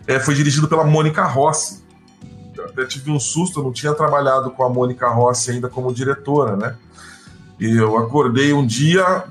[0.07, 1.85] É, foi dirigido pela Mônica Rossi.
[2.57, 5.93] Eu até tive um susto, eu não tinha trabalhado com a Mônica Rossi ainda como
[5.93, 6.77] diretora, né?
[7.59, 9.25] E eu acordei um dia,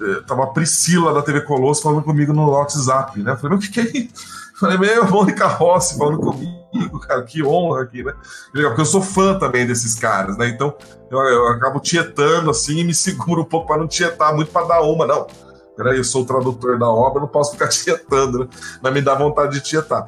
[0.00, 3.32] é, tava a Priscila da TV Colosso falando comigo no WhatsApp, né?
[3.32, 4.10] Eu falei, mas o que, é isso?
[4.58, 6.61] Falei, meu, Mônica Rossi falando comigo,
[7.06, 8.12] cara, que honra aqui, né?
[8.52, 10.48] Porque eu sou fã também desses caras, né?
[10.48, 10.74] Então
[11.10, 14.66] eu, eu acabo tietando assim e me seguro um pouco para não tietar muito para
[14.66, 15.26] dar uma, não.
[15.74, 18.48] Peraí, eu sou o tradutor da obra, não posso ficar tietando, né?
[18.82, 20.06] Mas me dá vontade de tietar.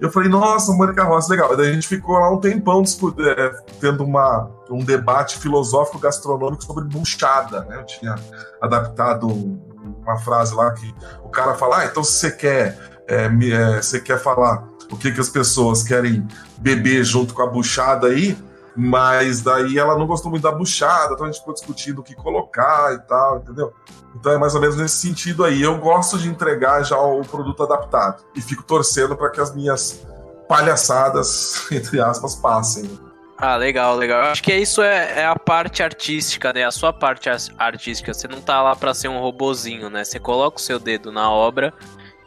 [0.00, 1.56] Eu falei, nossa, Mônica Rossi, legal.
[1.56, 3.50] Daí a gente ficou lá um tempão é,
[3.80, 7.78] tendo uma, um debate filosófico gastronômico sobre buchada, né?
[7.78, 8.16] Eu tinha
[8.60, 10.92] adaptado uma frase lá que
[11.22, 15.12] o cara fala, ah, então se você quer é, é, você quer falar o que,
[15.12, 16.26] que as pessoas querem
[16.58, 18.36] beber junto com a buchada aí,
[18.76, 22.14] mas daí ela não gostou muito da buchada, então a gente ficou discutindo o que
[22.14, 23.72] colocar e tal, entendeu?
[24.14, 25.60] Então é mais ou menos nesse sentido aí.
[25.60, 30.06] Eu gosto de entregar já o produto adaptado e fico torcendo para que as minhas
[30.48, 32.88] palhaçadas, entre aspas, passem.
[33.36, 34.22] Ah, legal, legal.
[34.22, 36.64] Eu acho que isso é, é, a parte artística, né?
[36.64, 37.28] A sua parte
[37.58, 38.14] artística.
[38.14, 40.04] Você não tá lá pra ser um robozinho, né?
[40.04, 41.74] Você coloca o seu dedo na obra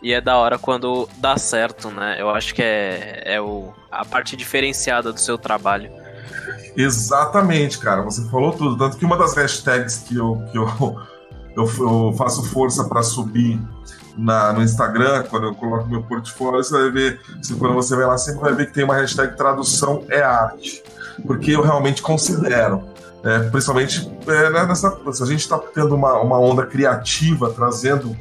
[0.01, 2.17] e é da hora quando dá certo, né?
[2.19, 5.91] Eu acho que é, é o, a parte diferenciada do seu trabalho.
[6.75, 8.03] Exatamente, cara.
[8.03, 8.77] Você falou tudo.
[8.77, 10.67] Tanto que uma das hashtags que eu, que eu,
[11.55, 13.59] eu, eu faço força para subir
[14.15, 17.19] na, no Instagram, quando eu coloco meu portfólio, você vai ver,
[17.57, 20.83] quando você vai lá, sempre vai ver que tem uma hashtag tradução é arte.
[21.25, 22.83] Porque eu realmente considero.
[23.23, 28.15] É, principalmente é, né, nessa, se a gente está tendo uma, uma onda criativa, trazendo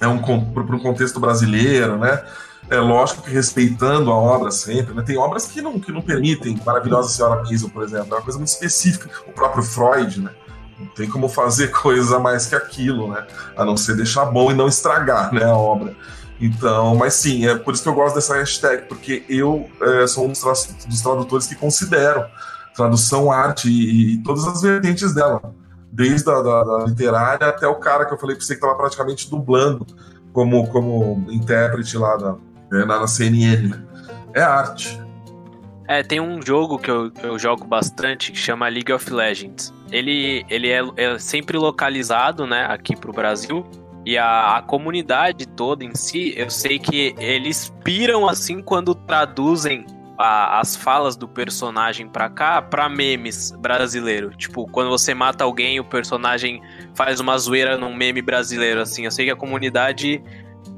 [0.00, 2.22] é, um, para um contexto brasileiro, né?
[2.68, 5.02] É lógico que respeitando a obra sempre, né?
[5.02, 8.38] Tem obras que não, que não permitem, Maravilhosa Senhora Maisel, por exemplo, é uma coisa
[8.38, 9.10] muito específica.
[9.26, 10.30] O próprio Freud, né?
[10.78, 13.26] Não tem como fazer coisa mais que aquilo, né?
[13.56, 15.96] A não ser deixar bom e não estragar, né, a obra.
[16.40, 20.24] Então, mas sim, é por isso que eu gosto dessa hashtag, porque eu é, sou
[20.24, 22.24] um dos, tra dos, tradutores que considero
[22.74, 25.54] tradução arte e, e, todas as vertentes dela,
[25.92, 28.76] desde a da, da literária até o cara que eu falei para você que estava
[28.76, 29.86] praticamente dublando
[30.32, 32.36] como, como intérprete lá na,
[32.78, 33.68] é, na CNN.
[33.68, 33.82] Né?
[34.34, 35.00] É arte.
[35.88, 39.74] É, tem um jogo que eu, eu jogo bastante que chama League of Legends.
[39.90, 43.66] Ele, ele é, é sempre localizado, né, aqui pro Brasil.
[44.06, 49.84] E a, a, comunidade toda em si, eu sei que eles piram assim quando traduzem
[50.20, 54.30] a, as falas do personagem pra cá pra memes brasileiro.
[54.36, 56.60] Tipo, quando você mata alguém, o personagem
[56.94, 59.06] faz uma zoeira num meme brasileiro, assim.
[59.06, 60.22] Eu sei que a comunidade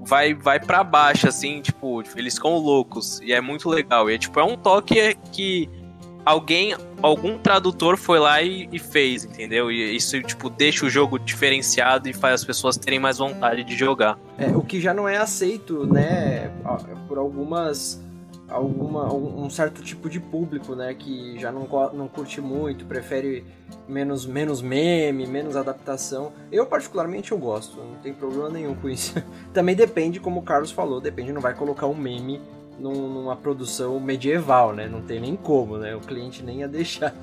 [0.07, 3.20] vai vai para baixo, assim, tipo, eles ficam loucos.
[3.20, 4.09] E é muito legal.
[4.09, 5.68] E é, tipo, é um toque que
[6.24, 9.72] alguém, algum tradutor foi lá e, e, fez, entendeu?
[9.72, 13.74] E isso, tipo, deixa o jogo diferenciado e faz as pessoas terem mais vontade de
[13.76, 14.16] jogar.
[14.38, 16.53] É, o que já não é aceito, né,
[17.09, 18.01] por algumas
[18.49, 23.45] alguma, um certo tipo de público, né, que já não, não curte muito, prefere
[23.88, 26.32] menos, menos meme, menos adaptação.
[26.51, 29.14] Eu, particularmente, eu gosto, não tem problema nenhum com isso.
[29.53, 32.40] Também depende, como o Carlos falou, depende, não vai colocar um meme
[32.78, 37.14] num, numa produção medieval, né, não tem nem como, né, o cliente nem ia deixar.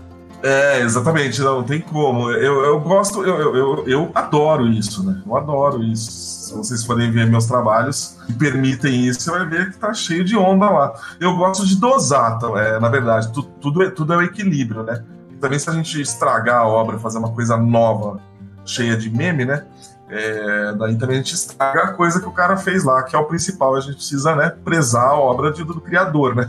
[0.42, 2.32] É, exatamente, não, tem como.
[2.32, 5.22] Eu, eu gosto, eu, eu, eu, adoro isso, né?
[5.26, 9.72] Eu adoro isso se vocês forem ver meus trabalhos que permitem isso, você vai ver
[9.72, 10.94] que tá cheio de onda lá.
[11.20, 15.04] Eu gosto de dosar, é, na verdade, tu, tudo, é, tudo é o equilíbrio, né?
[15.40, 18.20] Também se a gente estragar a obra, fazer uma coisa nova,
[18.66, 19.66] cheia de meme, né?
[20.10, 23.20] É, daí também a gente estraga a coisa que o cara fez lá, que é
[23.20, 23.76] o principal.
[23.76, 26.48] A gente precisa né, prezar a obra de, do criador, né?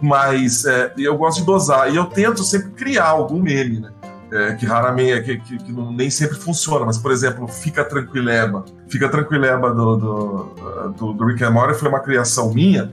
[0.00, 1.92] Mas é, eu gosto de dosar.
[1.92, 3.90] E eu tento sempre criar algum meme, né?
[4.34, 8.64] é, que raramente, que, que, que não, nem sempre funciona, mas, por exemplo, Fica Tranquileba.
[8.88, 10.54] Fica Tranquileba do, do,
[10.96, 12.92] do, do Rick and Morty foi uma criação minha,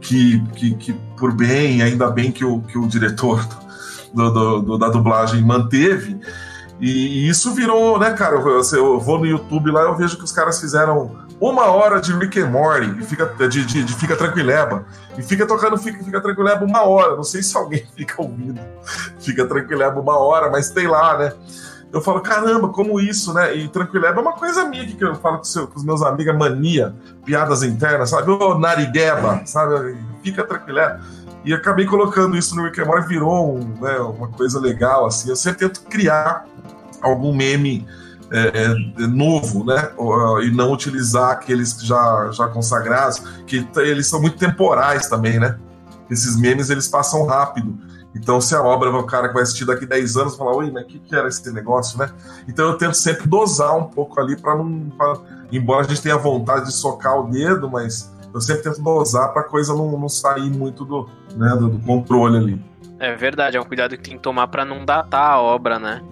[0.00, 3.46] que, que, que por bem, ainda bem que o, que o diretor
[4.12, 6.18] do, do, da dublagem manteve,
[6.84, 8.34] e, isso virou, né, cara?
[8.36, 12.40] Eu, vou no YouTube lá eu vejo que os caras fizeram uma hora de Rick
[12.40, 14.84] and Morty, e fica, de, de, de Fica Tranquileba,
[15.16, 17.14] e fica tocando Fica, fica Tranquileba uma hora.
[17.14, 18.60] Não sei se alguém fica ouvindo
[19.20, 21.32] Fica Tranquileba uma hora, mas tem lá, né?
[21.92, 23.54] Eu falo, caramba, como isso, né?
[23.54, 26.94] E Tranquileba é uma coisa minha que eu falo com, com os meus amigos, mania,
[27.24, 28.28] piadas internas, sabe?
[28.28, 29.96] Ô, narigueba, sabe?
[30.22, 31.00] Fica Tranquileba.
[31.44, 35.28] E acabei colocando isso no Rick and Morty, virou um, né, uma coisa legal, assim.
[35.28, 36.46] Eu sempre tento criar
[37.00, 37.86] algum meme
[38.30, 39.90] é, é, novo, né?
[40.42, 45.58] E não utilizar aqueles já, já consagrados, que eles são muito temporais também, né?
[46.08, 47.76] Esses memes eles passam rápido.
[48.14, 50.84] Então, se a obra um cara que vai assistir daqui 10 anos, falar, oi, mas
[50.84, 52.10] o que, que era esse negócio, né?
[52.46, 54.90] Então eu tento sempre dosar um pouco ali para não.
[54.90, 55.16] Pra,
[55.50, 59.42] embora a gente tenha vontade de socar o dedo, mas eu sempre tento dosar para
[59.42, 62.64] a coisa não, não sair muito do, né, do, do controle ali.
[62.98, 66.02] É verdade, é um cuidado que tem que tomar para não datar a obra, né?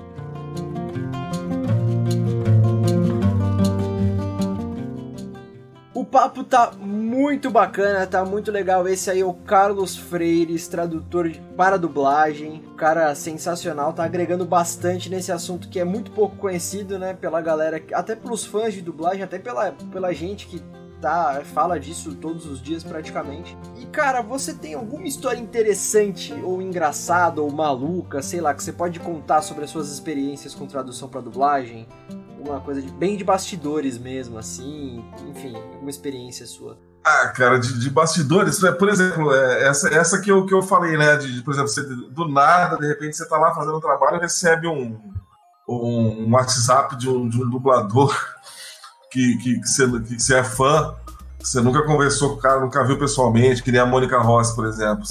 [6.10, 8.86] papo tá muito bacana, tá muito legal.
[8.88, 12.62] Esse aí é o Carlos Freires, tradutor para dublagem.
[12.76, 17.80] Cara sensacional, tá agregando bastante nesse assunto que é muito pouco conhecido, né, pela galera,
[17.92, 20.62] até pelos fãs de dublagem, até pela, pela gente que
[21.00, 23.56] tá, fala disso todos os dias praticamente.
[23.76, 28.72] E cara, você tem alguma história interessante ou engraçada ou maluca, sei lá, que você
[28.72, 31.86] pode contar sobre as suas experiências com tradução para dublagem?
[32.40, 36.78] uma coisa de, bem de bastidores mesmo, assim, enfim, uma experiência sua.
[37.04, 38.72] Ah, cara, de, de bastidores, né?
[38.72, 41.16] por exemplo, é, essa, essa que, eu, que eu falei, né?
[41.16, 44.20] De, por exemplo, você, do nada, de repente você tá lá fazendo um trabalho e
[44.20, 44.98] recebe um,
[45.68, 48.14] um, um WhatsApp de um, de um dublador
[49.10, 50.94] que, que, que, você, que você é fã,
[51.38, 54.66] você nunca conversou com o cara, nunca viu pessoalmente, que nem a Mônica Ross, por
[54.66, 55.04] exemplo.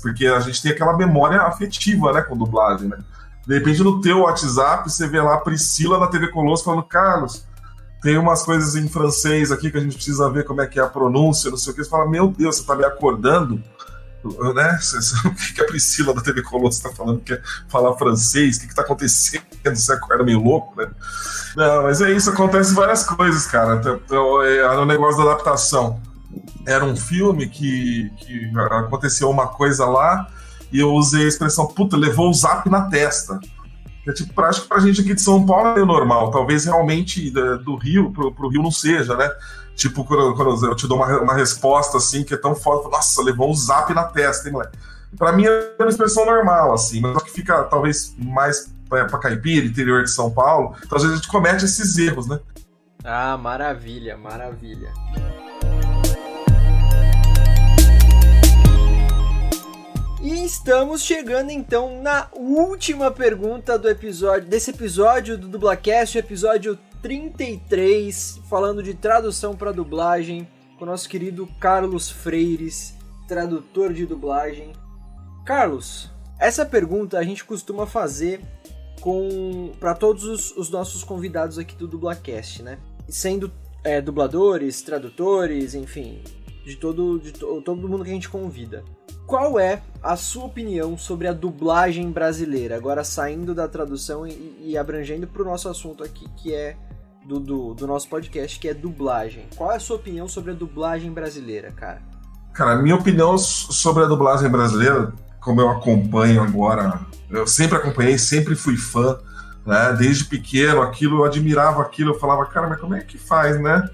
[0.00, 2.98] Porque a gente tem aquela memória afetiva, né, com dublagem, né?
[3.46, 7.44] De repente, no teu WhatsApp, você vê lá a Priscila na TV Colosso falando, Carlos,
[8.00, 10.82] tem umas coisas em francês aqui que a gente precisa ver como é que é
[10.82, 11.82] a pronúncia, não sei o que.
[11.82, 13.62] Você fala, meu Deus, você tá me acordando?
[14.24, 14.78] Né?
[15.24, 18.56] O que a Priscila da TV Colosso está falando que é falar francês?
[18.56, 19.42] O que, está acontecendo?
[19.64, 20.88] Você acorda meio louco, né?
[21.56, 23.76] Não, mas é isso, acontece várias coisas, cara.
[23.76, 26.00] Então, então é, no negócio da adaptação.
[26.66, 30.28] Era um filme que, que aconteceu uma coisa lá
[30.72, 33.38] e eu usei a expressão, puta, levou o zap na testa.
[34.08, 36.30] É tipo, pra, acho que pra gente aqui de São Paulo é normal.
[36.30, 39.30] Talvez realmente do Rio, pro, pro Rio não seja, né?
[39.74, 43.22] Tipo, quando, quando eu te dou uma, uma resposta assim, que é tão forte, nossa,
[43.22, 44.76] levou um zap na testa, hein, moleque?
[45.16, 49.66] Pra mim é uma expressão normal, assim, mas acho que fica talvez mais pra caipira,
[49.66, 50.74] interior de São Paulo.
[50.84, 52.38] Então às vezes a gente comete esses erros, né?
[53.04, 54.92] Ah, maravilha, maravilha.
[60.22, 68.40] E estamos chegando então na última pergunta do episódio, desse episódio do Dublacast, episódio 33,
[68.48, 70.48] falando de tradução para dublagem,
[70.78, 72.94] com o nosso querido Carlos Freires,
[73.26, 74.72] tradutor de dublagem.
[75.44, 78.40] Carlos, essa pergunta a gente costuma fazer
[79.00, 82.78] com para todos os, os, nossos convidados aqui do Dublacast, né?
[83.08, 86.22] Sendo é, dubladores, tradutores, enfim,
[86.64, 88.84] de todo de to, todo mundo que a gente convida.
[89.26, 92.76] Qual é a sua opinião sobre a dublagem brasileira?
[92.76, 96.76] Agora saindo da tradução e, e abrangendo para o nosso assunto aqui, que é
[97.24, 99.46] do, do, do, nosso podcast, que é dublagem.
[99.56, 102.02] Qual é a sua opinião sobre a dublagem brasileira, cara?
[102.52, 107.00] Cara, minha opinião sobre a dublagem brasileira, como eu acompanho agora,
[107.30, 109.18] eu sempre acompanhei, sempre fui fã,
[109.64, 109.94] né?
[109.98, 113.88] Desde pequeno, aquilo, eu admirava aquilo, eu falava, cara, mas como é que faz, né?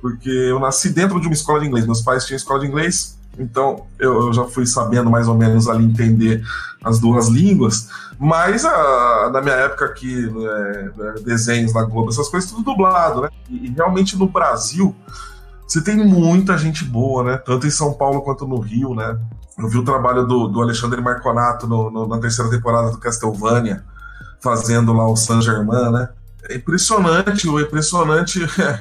[0.00, 3.17] Porque eu nasci dentro de uma escola de inglês, meus pais tinham escola de inglês,
[3.38, 6.42] então eu, eu, já fui sabendo mais ou menos ali entender
[6.82, 7.88] as duas línguas.
[8.18, 13.22] Mas a, na minha época aqui, é, é, desenhos da Globo, essas coisas, tudo dublado,
[13.22, 13.28] né?
[13.48, 14.94] E, e, realmente no Brasil,
[15.66, 17.36] você tem muita gente boa, né?
[17.38, 19.18] Tanto em São Paulo quanto no Rio, né?
[19.56, 23.84] Eu vi o trabalho do, do Alexandre Marconato no, no, na terceira temporada do Castlevania,
[24.40, 26.08] fazendo lá o San Germain, né?
[26.48, 28.40] É impressionante, é impressionante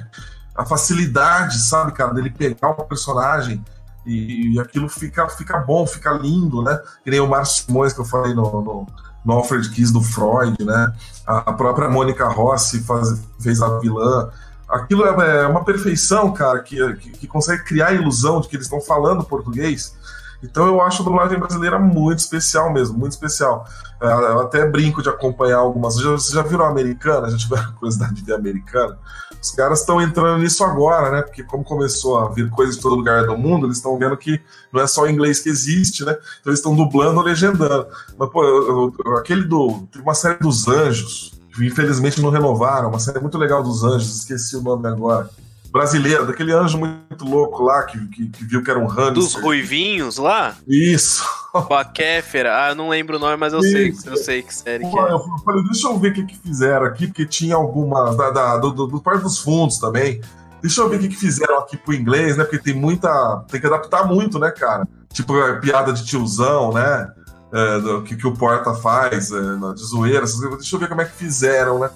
[0.55, 3.63] a facilidade, sabe, cara, dele pegar o personagem
[4.07, 6.79] e, e, aquilo fica, fica bom, fica lindo, né?
[7.03, 8.87] Que nem o Márcio Simões que eu falei no, no,
[9.25, 10.93] no Alfred Kiss do Freud, né?
[11.25, 14.29] A, a própria Mônica Rossi faz, fez a vilã.
[14.69, 18.55] Aquilo é, é uma perfeição, cara, que, que, que consegue criar a ilusão de que
[18.55, 19.95] eles estão falando português.
[20.41, 23.65] Então eu acho a dublagem brasileira muito especial mesmo, muito especial.
[24.01, 25.95] É, eu até brinco de acompanhar algumas.
[25.95, 27.29] Vocês já viram a americana?
[27.29, 28.97] Já tiveram curiosidade de ver a americana?
[29.41, 31.21] Os caras estão entrando nisso agora, né?
[31.21, 34.41] Porque como começou a vir coisas de todo lugar do mundo, eles estão vendo que
[34.73, 36.11] não é só o inglês que existe, né?
[36.11, 37.87] Então eles estão dublando ou legendando.
[38.17, 39.87] Mas, pô, eu, eu, aquele do.
[39.91, 44.17] Tem uma série dos Anjos, que infelizmente não renovaram, uma série muito legal dos Anjos,
[44.17, 45.29] esqueci o nome agora
[45.77, 49.13] brasileira, daquele anjo muito louco lá que, que, que viu que era um hamster.
[49.13, 50.55] Dos ruivinhos lá?
[50.67, 51.23] Isso.
[51.69, 54.01] Baquéfera, ah, eu não lembro o nome, mas eu Isso.
[54.01, 55.11] sei, eu sei que série Pô, que é.
[55.11, 58.57] Eu falei, deixa eu ver o que, que fizeram aqui, porque tinha algumas, da, da
[58.57, 60.19] do, do, do Parque dos Fundos também.
[60.61, 62.43] Deixa eu ver o que, que fizeram aqui pro inglês, né?
[62.43, 63.45] Porque tem muita.
[63.47, 64.87] Tem que adaptar muito, né, cara?
[65.13, 67.11] Tipo, piada de tiozão, né?
[67.53, 70.25] É, do, que, que o Porta faz, é, de zoeira.
[70.25, 71.89] Deixa eu ver como é que fizeram, né?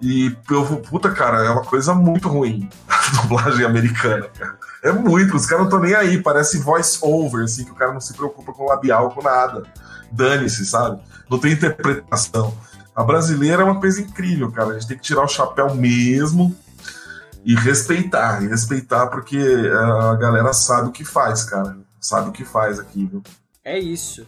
[0.00, 2.68] E eu puta, cara, é uma coisa muito ruim
[3.22, 4.58] dublagem americana, cara.
[4.82, 7.92] É muito, os caras não estão nem aí, parece voice over, assim, que o cara
[7.92, 9.62] não se preocupa com labial, com nada.
[10.10, 11.00] Dane-se, sabe?
[11.30, 12.56] Não tem interpretação.
[12.94, 14.70] A brasileira é uma coisa incrível, cara.
[14.70, 16.54] A gente tem que tirar o chapéu mesmo
[17.44, 18.42] e respeitar.
[18.42, 21.76] E respeitar porque a galera sabe o que faz, cara.
[22.00, 23.22] Sabe o que faz aqui, viu?
[23.64, 24.26] É isso.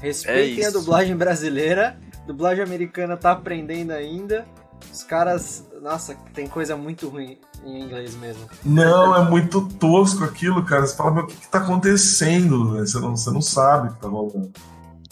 [0.00, 0.68] Respeitem é isso.
[0.68, 1.98] a dublagem brasileira.
[2.26, 4.46] Dublagem americana tá aprendendo ainda.
[4.90, 5.64] Os caras.
[5.82, 8.48] Nossa, tem coisa muito ruim em inglês mesmo.
[8.64, 10.86] Não, é muito tosco aquilo, cara.
[10.86, 12.78] Você fala, meu, o que, que tá acontecendo?
[12.78, 14.50] Você não, você não sabe o que tá rolando.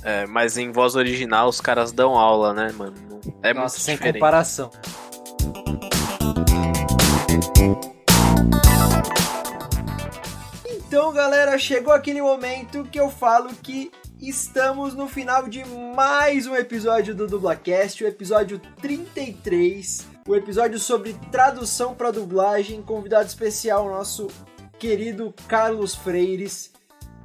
[0.02, 2.94] É, mas em voz original os caras dão aula, né, mano?
[3.42, 4.14] É Nossa, muito sem diferente.
[4.14, 4.70] comparação.
[10.66, 13.90] Então, galera, chegou aquele momento que eu falo que
[14.20, 21.14] Estamos no final de mais um episódio do Dublacast, o episódio 33, o episódio sobre
[21.32, 22.82] tradução para dublagem.
[22.82, 24.28] Convidado especial, nosso
[24.78, 26.70] querido Carlos Freires.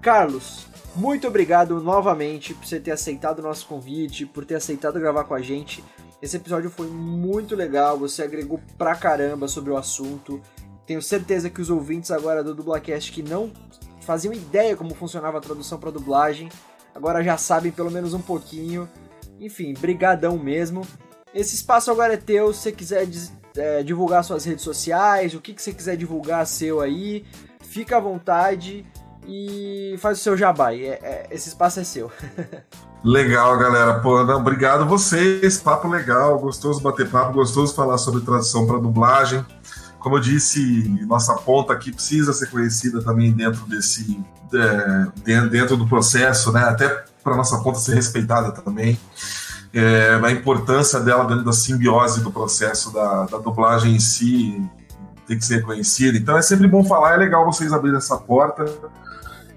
[0.02, 5.26] Carlos, muito obrigado novamente por você ter aceitado o nosso convite, por ter aceitado gravar
[5.26, 5.84] com a gente.
[6.22, 10.42] Esse episódio foi muito legal, você agregou pra caramba sobre o assunto.
[10.88, 13.52] Tenho certeza que os ouvintes agora do Dublacast que não
[14.00, 16.48] faziam ideia como funcionava a tradução para dublagem,
[16.96, 18.90] agora já sabem pelo menos um pouquinho.
[19.42, 20.88] Enfim, brigadão mesmo.
[21.34, 23.08] Esse espaço agora é teu, se você quiser
[23.56, 27.26] é, divulgar suas redes sociais, o que, que você quiser divulgar seu aí,
[27.62, 28.86] fica à vontade
[29.28, 30.74] e faz o seu jabá.
[30.74, 32.12] É, é, esse espaço é seu.
[33.04, 34.00] Legal, galera.
[34.00, 35.58] Pô, não, obrigado vocês.
[35.58, 39.46] Papo legal, gostoso bater papo, gostoso falar sobre tradução para dublagem.
[40.00, 44.24] Como eu disse, nossa ponta aqui precisa ser conhecida também dentro desse
[44.54, 46.64] é, dentro do processo, né?
[46.64, 48.98] Até para nossa ponta ser respeitada também.
[49.74, 54.64] É, na importância dela dentro da simbiose do processo da, da dublagem em si
[55.28, 56.18] tem que ser reconhecida.
[56.18, 58.66] Então é sempre bom falar, é legal vocês abrirem essa porta.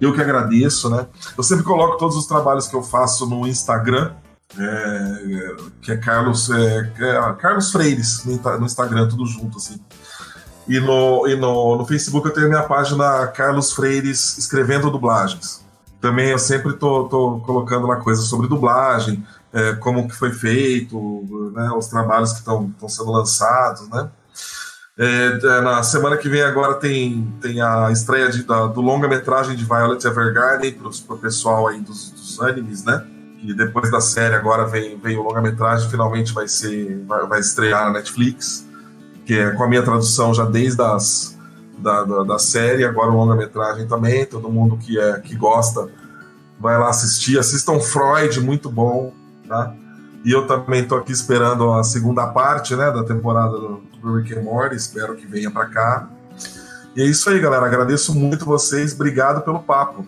[0.01, 1.07] Eu que agradeço, né?
[1.37, 4.13] Eu sempre coloco todos os trabalhos que eu faço no Instagram,
[4.59, 9.81] é, que é Carlos, é, é Carlos Freires no Instagram, tudo junto, assim.
[10.69, 15.65] E no, e no, no Facebook eu tenho a minha página Carlos Freires escrevendo dublagens.
[16.07, 21.51] Também eu sempre tô, tô colocando lá coisas sobre dublagem, é, como que foi feito,
[21.53, 24.09] né, os trabalhos que estão sendo lançados, né?
[24.97, 29.57] É, é, na semana que vem agora tem, tem a estreia de, da, do longa-metragem
[29.57, 33.05] de Violet Evergarden para o pessoal aí dos, dos animes, né?
[33.43, 37.87] E depois da série agora vem, vem o longa-metragem, finalmente vai ser vai, vai, estrear
[37.87, 38.65] na Netflix,
[39.25, 41.36] que é com a minha tradução já desde as,
[41.79, 45.89] da, da, da série, agora o longa-metragem também, todo mundo que, é, que gosta
[46.59, 49.13] vai lá assistir, assistam Freud, muito bom,
[49.47, 49.75] tá?
[50.25, 54.35] E eu também estou aqui esperando a segunda parte, né, da temporada do, do Rick
[54.35, 56.09] and Morty, espero que venha para cá.
[56.97, 60.05] E é isso aí, galera, agradeço muito vocês, obrigado pelo papo.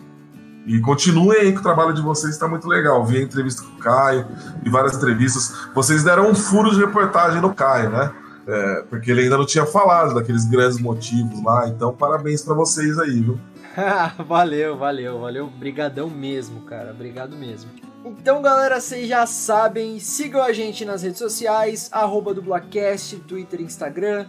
[0.65, 3.03] E continuem aí que o trabalho de vocês está muito legal.
[3.05, 4.27] Vi a entrevista com o Caio
[4.63, 5.51] e várias entrevistas.
[5.73, 8.11] Vocês deram um furo de reportagem no Caio, né?
[8.49, 11.67] É, porque ele ainda não tinha falado daqueles grandes motivos lá.
[11.67, 13.39] Então, parabéns para vocês aí, viu?
[14.25, 15.47] valeu, valeu, valeu.
[15.47, 16.89] Brigadão mesmo, cara.
[16.91, 17.69] Obrigado mesmo.
[18.03, 24.25] Então, galera, vocês já sabem, sigam a gente nas redes sociais, arroba dublacast, Twitter Instagram,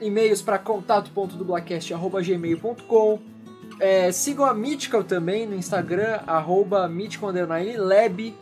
[0.00, 3.36] e-mails para contato.dublacast.gmail.com
[3.78, 8.34] é, sigam a Mythical também no Instagram, arroba Lab,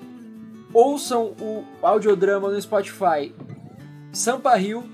[0.73, 3.35] ouçam o audiodrama no Spotify
[4.13, 4.85] Sampa Rio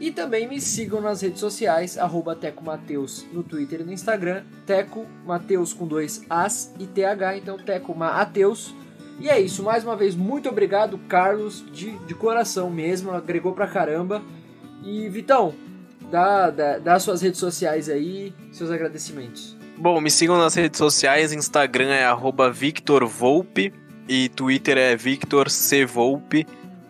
[0.00, 5.06] e também me sigam nas redes sociais, arroba Mateus no Twitter e no Instagram, Teco
[5.24, 8.74] Mateus com dois As e TH, então Teco Mateus
[9.20, 13.66] e é isso, mais uma vez, muito obrigado, Carlos, de, de coração mesmo, agregou pra
[13.66, 14.20] caramba.
[14.82, 15.54] E Vitão,
[16.10, 19.56] dá, dá, dá suas redes sociais aí, seus agradecimentos.
[19.76, 22.04] Bom, me sigam nas redes sociais, Instagram é
[22.52, 23.72] VictorVolpe
[24.08, 26.46] e Twitter é VictorCVolpe.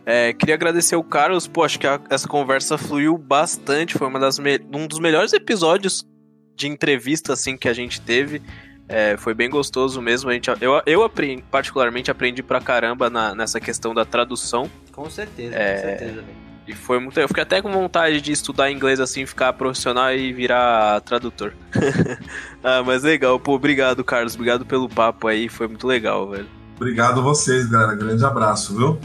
[0.06, 4.20] É, queria agradecer o Carlos, pô, acho que a, essa conversa fluiu bastante, foi uma
[4.20, 6.06] das um dos melhores episódios
[6.54, 8.42] de entrevista assim que a gente teve.
[8.86, 10.28] É, foi bem gostoso mesmo.
[10.28, 14.70] A gente, eu, eu aprendi, particularmente aprendi pra caramba na, nessa questão da tradução.
[14.92, 16.24] Com certeza, é, com certeza.
[16.66, 17.18] E foi muito.
[17.18, 21.54] Eu fiquei até com vontade de estudar inglês assim, ficar profissional e virar tradutor.
[22.62, 24.34] ah, mas legal, pô, obrigado, Carlos.
[24.34, 26.48] Obrigado pelo papo aí, foi muito legal, velho.
[26.76, 27.94] Obrigado a vocês, galera.
[27.94, 28.98] Grande abraço, viu?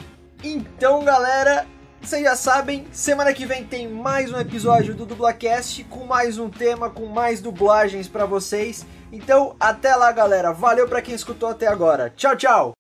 [0.44, 1.66] Então, galera,
[2.02, 6.50] vocês já sabem, semana que vem tem mais um episódio do Dublacast com mais um
[6.50, 8.86] tema, com mais dublagens para vocês.
[9.12, 10.54] Então, até lá, galera.
[10.54, 12.10] Valeu para quem escutou até agora.
[12.16, 12.79] Tchau, tchau.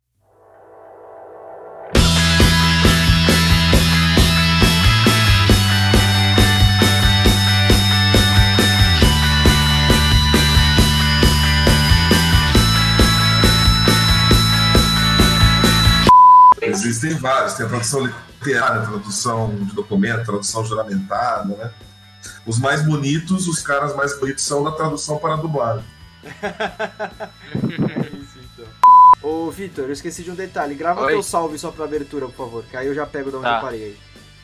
[16.99, 21.71] Existem vários, tem a tradução literária, tradução de documento, tradução juramentada, né?
[22.45, 25.85] Os mais bonitos, os caras mais bonitos são da tradução para dublagem
[26.21, 28.65] é isso então.
[29.23, 30.75] Ô, Vitor, eu esqueci de um detalhe.
[30.75, 31.13] Grava Oi?
[31.13, 33.55] teu salve só pra abertura, por favor, que aí eu já pego de onde tá.
[33.55, 33.97] eu parei aí.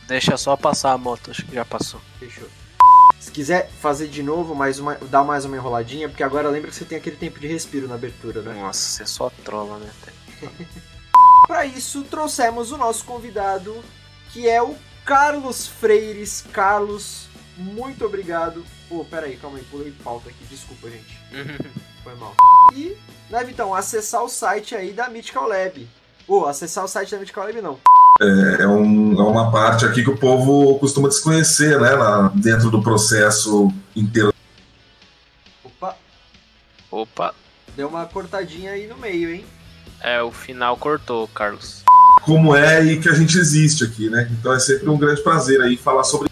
[0.08, 1.99] Deixa só passar a moto, acho que já passou.
[2.18, 2.47] Fechou.
[3.20, 6.78] Se quiser fazer de novo, mais uma, dá mais uma enroladinha, porque agora lembra que
[6.78, 8.53] você tem aquele tempo de respiro na abertura, né?
[8.53, 9.89] Nossa, você só trola, né?
[11.48, 13.84] Para isso, trouxemos o nosso convidado,
[14.32, 14.76] que é o
[15.06, 16.43] Carlos Freires.
[16.52, 17.28] Carlos,
[17.58, 21.18] muito obrigado Pô, pera aí, calma aí, pulei pauta aqui, desculpa, gente.
[22.04, 22.36] Foi mal.
[22.74, 22.96] E,
[23.30, 25.88] né, Vitão, acessar o site aí da Mythical Lab.
[26.28, 27.80] Pô, acessar o site da Mythical Lab não.
[28.22, 32.70] É, é, um, é uma parte aqui que o povo costuma desconhecer, né, lá dentro
[32.70, 34.34] do processo inteiro.
[35.64, 35.98] Opa,
[36.91, 37.36] Opa,
[37.76, 39.46] Deu uma cortadinha aí no meio, hein?
[40.06, 41.84] É, o final cortou, Carlos.
[42.22, 44.30] Como é e que a gente existe aqui, né?
[44.32, 46.30] Então é sempre um grande prazer aí falar sobre.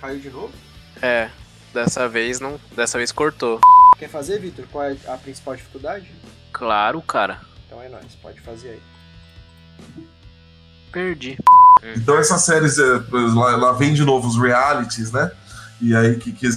[0.00, 0.52] Caiu de novo?
[1.00, 1.30] É,
[1.72, 2.60] dessa vez não.
[2.74, 3.60] Dessa vez cortou.
[3.98, 4.66] Quer fazer, Vitor?
[4.70, 6.10] Qual é a principal dificuldade?
[6.52, 7.40] Claro, cara.
[7.66, 8.82] Então é nóis, pode fazer aí.
[10.92, 11.38] Perdi.
[11.96, 15.30] Então essas séries, é, lá, lá vem de novo os realities, né?
[15.80, 16.30] E aí que.
[16.30, 16.48] que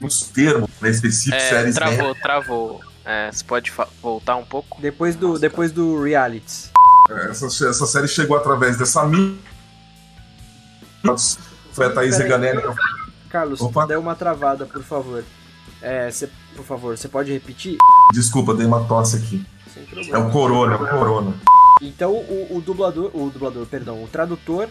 [0.00, 2.89] os termos né, específicos, É, séries travou, travou.
[3.04, 3.72] É, você pode
[4.02, 4.80] voltar um pouco?
[4.80, 6.70] Depois do, Nossa, depois do reality.
[7.08, 9.38] É, Essa, essa série chegou através dessa mídia.
[11.72, 12.20] Foi a Thaís.
[12.20, 12.62] Eganelli.
[13.28, 13.86] Carlos, Opa.
[13.86, 15.24] deu uma travada, por favor.
[15.80, 17.78] É, cê, por favor, você pode repetir?
[18.12, 19.44] Desculpa, dei uma tosse aqui.
[19.72, 21.34] Sem É o Corona, é o Corona.
[21.80, 24.68] Então o, o dublador, o dublador, perdão, o tradutor.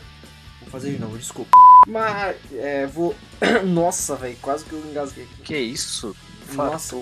[0.61, 1.51] Vou fazer de novo, desculpa.
[1.87, 3.15] Mas, é, vou.
[3.65, 5.41] Nossa, velho, quase que eu engasguei aqui.
[5.41, 6.15] Que isso?
[6.53, 6.95] Nossa.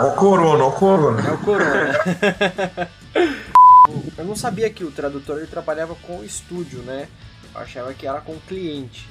[0.00, 1.28] Ó o Corona, ó o Corona.
[1.28, 2.90] É o Corona.
[4.18, 7.08] eu não sabia que o tradutor ele trabalhava com o estúdio, né?
[7.54, 9.08] Eu achava que era com o cliente.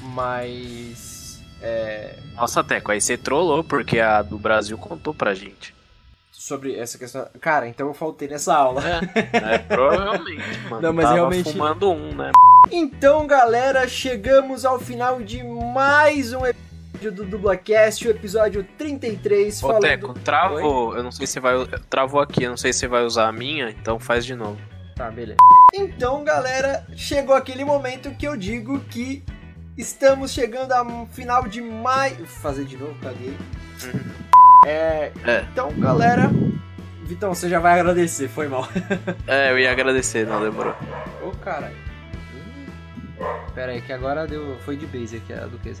[0.00, 1.40] Mas.
[1.62, 5.74] É, Nossa, Teco, aí você trollou, porque a do Brasil contou pra gente.
[6.30, 7.26] sobre essa questão.
[7.40, 8.82] Cara, então eu faltei nessa aula.
[9.32, 10.82] É, provavelmente, mano.
[10.82, 12.30] Não, mas Tava realmente- fumando um, né?
[12.70, 16.73] Então, galera, chegamos ao final de mais um episódio
[17.10, 19.82] do Dublacast, o episódio 33, Ô, falando...
[19.82, 20.96] Teco, travou.
[20.96, 21.54] Eu não sei se vai.
[21.88, 24.58] Travou aqui, eu não sei se vai usar a minha, então faz de novo.
[24.94, 25.38] Tá, beleza.
[25.74, 29.24] Então, galera, chegou aquele momento que eu digo que
[29.76, 32.16] estamos chegando ao final de maio...
[32.16, 33.36] Vou fazer de novo, caguei.
[34.66, 35.44] É, É.
[35.52, 36.30] Então, galera...
[37.04, 38.66] Vitão, você já vai agradecer, foi mal.
[39.26, 40.74] É, eu ia agradecer, não demorou.
[41.22, 41.76] Ô, caralho.
[43.54, 44.56] Pera aí, que agora deu...
[44.60, 45.80] foi de base aqui a duquesa.